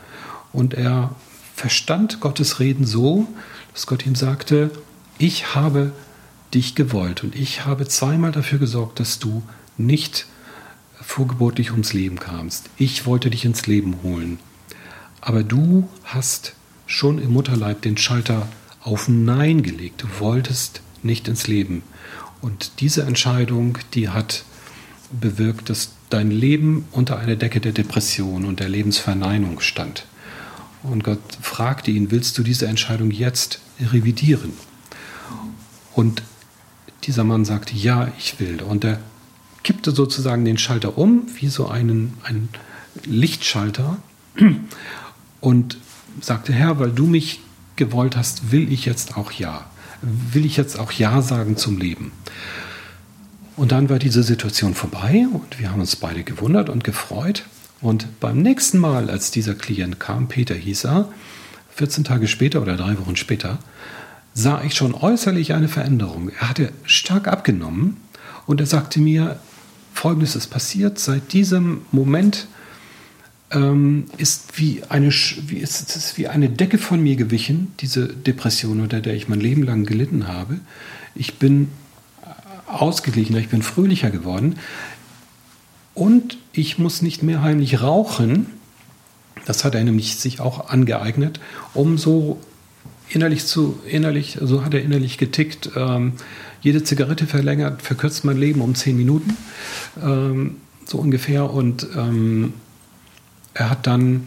[0.53, 1.15] Und er
[1.55, 3.29] verstand Gottes Reden so,
[3.73, 4.71] dass Gott ihm sagte,
[5.19, 5.93] ich habe
[6.55, 9.43] dich gewollt und ich habe zweimal dafür gesorgt, dass du
[9.77, 10.27] nicht
[11.01, 12.71] vorgeburtlich ums Leben kamst.
[12.77, 14.39] Ich wollte dich ins Leben holen.
[15.21, 16.55] Aber du hast
[16.87, 18.49] schon im Mutterleib den Schalter
[18.81, 20.03] auf Nein gelegt.
[20.03, 21.83] Du wolltest nicht ins Leben.
[22.41, 24.45] Und diese Entscheidung, die hat
[25.11, 30.07] bewirkt, dass dein Leben unter einer Decke der Depression und der Lebensverneinung stand.
[30.83, 34.53] Und Gott fragte ihn, willst du diese Entscheidung jetzt revidieren?
[35.95, 36.23] Und
[37.05, 38.63] dieser Mann sagte, ja, ich will.
[38.63, 39.01] Und er
[39.65, 42.49] kippte sozusagen den Schalter um, wie so einen, einen
[43.05, 43.99] Lichtschalter,
[45.41, 45.79] und
[46.21, 47.41] sagte, Herr, weil du mich
[47.77, 49.69] gewollt hast, will ich jetzt auch ja
[50.03, 52.13] will ich jetzt auch Ja sagen zum Leben.
[53.57, 57.45] Und dann war diese Situation vorbei und wir haben uns beide gewundert und gefreut.
[57.81, 61.09] Und beim nächsten Mal, als dieser Klient kam, Peter hieß er,
[61.75, 63.59] 14 Tage später oder drei Wochen später,
[64.35, 66.31] sah ich schon äußerlich eine Veränderung.
[66.31, 67.97] Er hatte stark abgenommen
[68.47, 69.39] und er sagte mir,
[69.93, 72.47] Folgendes ist passiert, seit diesem Moment
[73.51, 78.81] ähm, ist wie eine, wie ist, ist wie eine Decke von mir gewichen, diese Depression,
[78.81, 80.61] unter der ich mein Leben lang gelitten habe.
[81.15, 81.69] Ich bin
[82.67, 84.57] ausgeglichener, ich bin fröhlicher geworden
[85.95, 88.47] und ich muss nicht mehr heimlich rauchen.
[89.47, 91.41] Das hat er nämlich sich auch angeeignet,
[91.73, 92.39] um so
[93.09, 95.71] innerlich zu, innerlich, so hat er innerlich getickt.
[95.75, 96.13] Ähm,
[96.61, 99.37] jede Zigarette verlängert, verkürzt mein Leben um zehn Minuten,
[100.03, 101.51] ähm, so ungefähr.
[101.51, 102.53] Und ähm,
[103.55, 104.27] er hat dann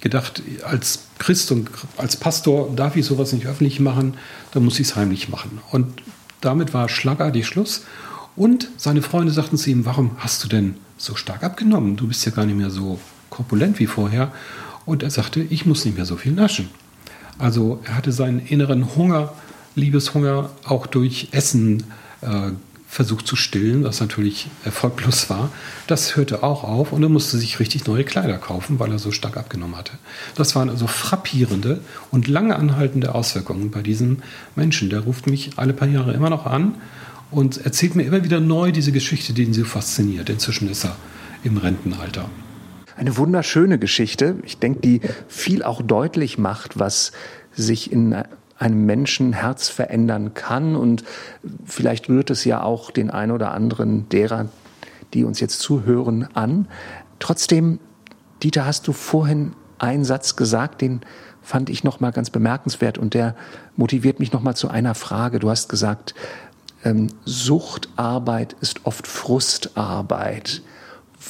[0.00, 4.14] gedacht, als Christ und als Pastor darf ich sowas nicht öffentlich machen,
[4.52, 5.60] dann muss ich es heimlich machen.
[5.70, 6.02] Und
[6.40, 7.84] damit war schlagartig Schluss.
[8.36, 11.96] Und seine Freunde sagten zu ihm, warum hast du denn so stark abgenommen?
[11.96, 12.98] Du bist ja gar nicht mehr so
[13.28, 14.32] korpulent wie vorher.
[14.86, 16.70] Und er sagte, ich muss nicht mehr so viel naschen.
[17.38, 19.34] Also er hatte seinen inneren Hunger,
[19.74, 21.84] Liebeshunger auch durch Essen
[22.22, 22.52] äh,
[22.90, 25.52] versucht zu stillen, was natürlich erfolglos war.
[25.86, 29.12] Das hörte auch auf und er musste sich richtig neue Kleider kaufen, weil er so
[29.12, 29.92] stark abgenommen hatte.
[30.34, 34.22] Das waren also frappierende und lange anhaltende Auswirkungen bei diesem
[34.56, 34.90] Menschen.
[34.90, 36.74] Der ruft mich alle paar Jahre immer noch an
[37.30, 40.28] und erzählt mir immer wieder neu diese Geschichte, die ihn so fasziniert.
[40.28, 40.96] Inzwischen ist er
[41.44, 42.28] im Rentenalter.
[42.96, 47.12] Eine wunderschöne Geschichte, ich denke, die viel auch deutlich macht, was
[47.52, 48.24] sich in
[48.60, 50.76] einem Menschen Herz verändern kann.
[50.76, 51.02] Und
[51.64, 54.48] vielleicht rührt es ja auch den ein oder anderen derer,
[55.14, 56.68] die uns jetzt zuhören, an.
[57.18, 57.80] Trotzdem,
[58.42, 61.00] Dieter, hast du vorhin einen Satz gesagt, den
[61.42, 63.34] fand ich noch mal ganz bemerkenswert und der
[63.76, 65.38] motiviert mich noch mal zu einer Frage.
[65.38, 66.14] Du hast gesagt,
[66.84, 70.62] ähm, Suchtarbeit ist oft Frustarbeit.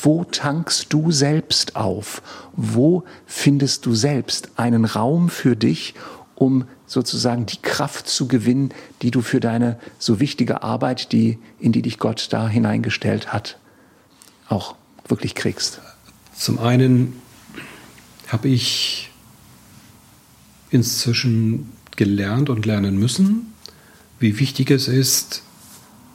[0.02, 2.22] Wo tankst du selbst auf?
[2.52, 5.94] Wo findest du selbst einen Raum für dich,
[6.34, 11.70] um sozusagen die Kraft zu gewinnen, die du für deine so wichtige Arbeit, die, in
[11.70, 13.58] die dich Gott da hineingestellt hat,
[14.48, 14.74] auch
[15.06, 15.80] wirklich kriegst?
[16.36, 17.22] Zum einen
[18.26, 19.12] habe ich
[20.70, 23.54] inzwischen gelernt und lernen müssen,
[24.18, 25.44] wie wichtig es ist,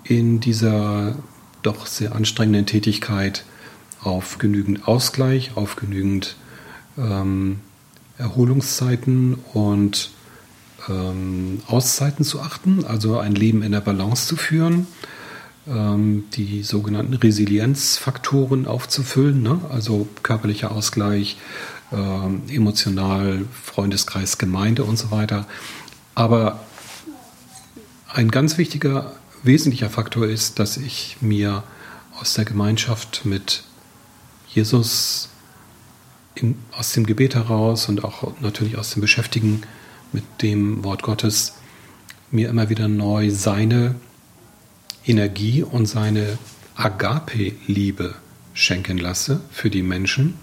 [0.04, 1.16] in dieser
[1.62, 3.46] doch sehr anstrengenden Tätigkeit
[4.02, 6.36] auf genügend Ausgleich, auf genügend
[6.98, 7.62] ähm,
[8.18, 10.12] Erholungszeiten und
[10.90, 14.88] ähm, Auszeiten zu achten, also ein Leben in der Balance zu führen,
[15.68, 19.60] ähm, die sogenannten Resilienzfaktoren aufzufüllen, ne?
[19.70, 21.38] also körperlicher Ausgleich,
[21.92, 25.48] ähm, emotional, Freundeskreis, Gemeinde und so weiter.
[26.14, 26.60] Aber
[28.14, 29.14] ein ganz wichtiger,
[29.44, 31.64] wesentlicher Faktor ist, dass ich mir
[32.20, 33.64] aus der Gemeinschaft mit
[34.48, 35.30] Jesus
[36.36, 39.64] in, aus dem Gebet heraus und auch natürlich aus dem Beschäftigen
[40.16, 41.56] mit dem Wort Gottes
[42.32, 43.96] mir immer wieder neu seine
[45.06, 46.38] Energie und seine
[46.76, 48.16] Agape-Liebe
[48.54, 50.36] schenken lasse für die Menschen.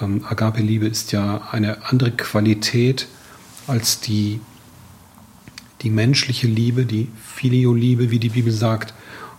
[0.00, 3.08] Ähm, Agape-Liebe ist ja eine andere Qualität
[3.66, 4.40] als die,
[5.80, 8.92] die menschliche Liebe, die Filio-Liebe, wie die Bibel sagt,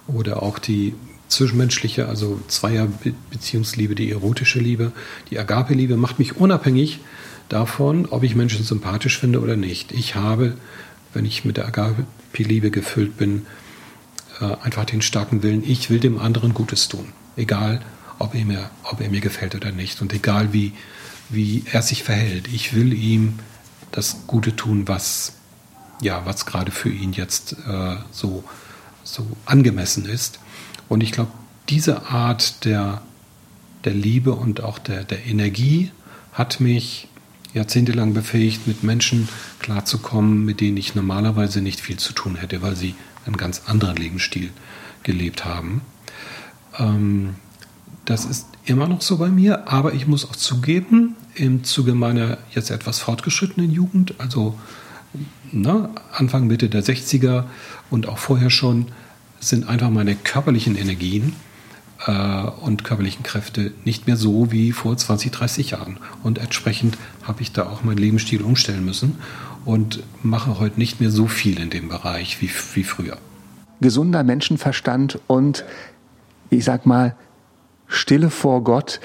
[0.07, 0.95] oder auch die
[1.27, 4.93] zwischenmenschliche, also Zweierbeziehungsliebe, die erotische Liebe.
[5.29, 6.99] Die Agape-Liebe macht mich unabhängig
[7.49, 9.91] davon, ob ich Menschen sympathisch finde oder nicht.
[9.91, 10.57] Ich habe,
[11.13, 13.45] wenn ich mit der Agape-Liebe gefüllt bin,
[14.41, 17.13] äh, einfach den starken Willen, ich will dem anderen Gutes tun.
[17.35, 17.81] Egal,
[18.19, 20.01] ob er mir, ob er mir gefällt oder nicht.
[20.01, 20.73] Und egal, wie,
[21.29, 22.47] wie er sich verhält.
[22.47, 23.39] Ich will ihm
[23.91, 25.33] das Gute tun, was,
[26.01, 28.43] ja, was gerade für ihn jetzt äh, so,
[29.03, 30.39] so angemessen ist.
[30.89, 31.31] Und ich glaube,
[31.69, 33.01] diese Art der,
[33.83, 35.91] der Liebe und auch der, der Energie
[36.33, 37.07] hat mich
[37.57, 39.27] jahrzehntelang befähigt, mit Menschen
[39.59, 42.95] klarzukommen, mit denen ich normalerweise nicht viel zu tun hätte, weil sie
[43.25, 44.51] einen ganz anderen Lebensstil
[45.03, 45.81] gelebt haben.
[46.79, 47.35] Ähm,
[48.05, 52.37] das ist immer noch so bei mir, aber ich muss auch zugeben, im Zuge meiner
[52.53, 54.57] jetzt etwas fortgeschrittenen Jugend, also
[55.51, 57.45] na, Anfang, Mitte der 60er
[57.89, 58.87] und auch vorher schon,
[59.39, 61.33] sind einfach meine körperlichen Energien
[62.61, 65.97] und körperlichen Kräfte nicht mehr so wie vor 20, 30 Jahren.
[66.23, 69.17] Und entsprechend habe ich da auch meinen Lebensstil umstellen müssen
[69.65, 73.17] und mache heute nicht mehr so viel in dem Bereich wie, wie früher.
[73.81, 75.65] Gesunder Menschenverstand und
[76.49, 77.15] ich sag mal,
[77.87, 78.99] Stille vor Gott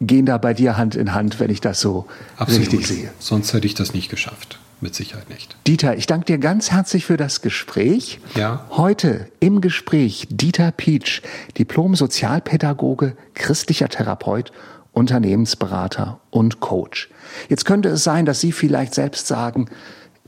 [0.00, 2.06] gehen da bei dir Hand in Hand, wenn ich das so
[2.36, 2.62] Absolut.
[2.68, 3.10] richtig sehe.
[3.18, 5.56] Sonst hätte ich das nicht geschafft mit Sicherheit nicht.
[5.66, 8.20] Dieter, ich danke dir ganz herzlich für das Gespräch.
[8.36, 8.66] Ja.
[8.70, 11.22] Heute im Gespräch Dieter Pietsch,
[11.58, 14.52] Diplom-Sozialpädagoge, christlicher Therapeut,
[14.92, 17.08] Unternehmensberater und Coach.
[17.48, 19.68] Jetzt könnte es sein, dass Sie vielleicht selbst sagen,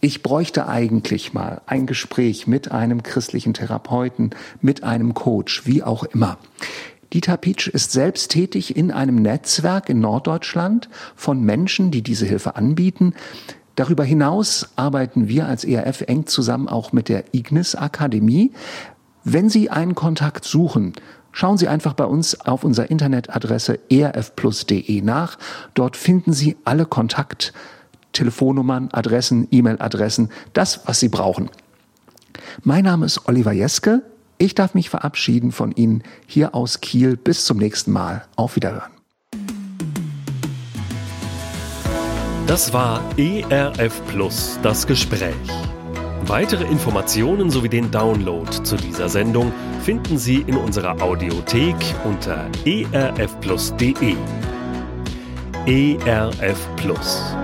[0.00, 4.30] ich bräuchte eigentlich mal ein Gespräch mit einem christlichen Therapeuten,
[4.60, 6.38] mit einem Coach, wie auch immer.
[7.12, 12.56] Dieter Pietsch ist selbst tätig in einem Netzwerk in Norddeutschland von Menschen, die diese Hilfe
[12.56, 13.14] anbieten.
[13.76, 18.52] Darüber hinaus arbeiten wir als ERF eng zusammen auch mit der Ignis Akademie.
[19.22, 20.94] Wenn Sie einen Kontakt suchen,
[21.30, 25.38] schauen Sie einfach bei uns auf unserer Internetadresse erfplus.de nach.
[25.74, 27.52] Dort finden Sie alle Kontakt,
[28.12, 31.50] Telefonnummern, Adressen, E-Mail-Adressen, das, was Sie brauchen.
[32.64, 34.02] Mein Name ist Oliver Jeske.
[34.38, 37.16] Ich darf mich verabschieden von Ihnen hier aus Kiel.
[37.18, 38.24] Bis zum nächsten Mal.
[38.36, 38.95] Auf Wiederhören.
[42.46, 45.34] Das war ERF Plus, das Gespräch.
[46.26, 51.74] Weitere Informationen sowie den Download zu dieser Sendung finden Sie in unserer Audiothek
[52.04, 52.48] unter
[52.92, 54.14] erfplus.de.
[55.66, 57.34] ERF Plus.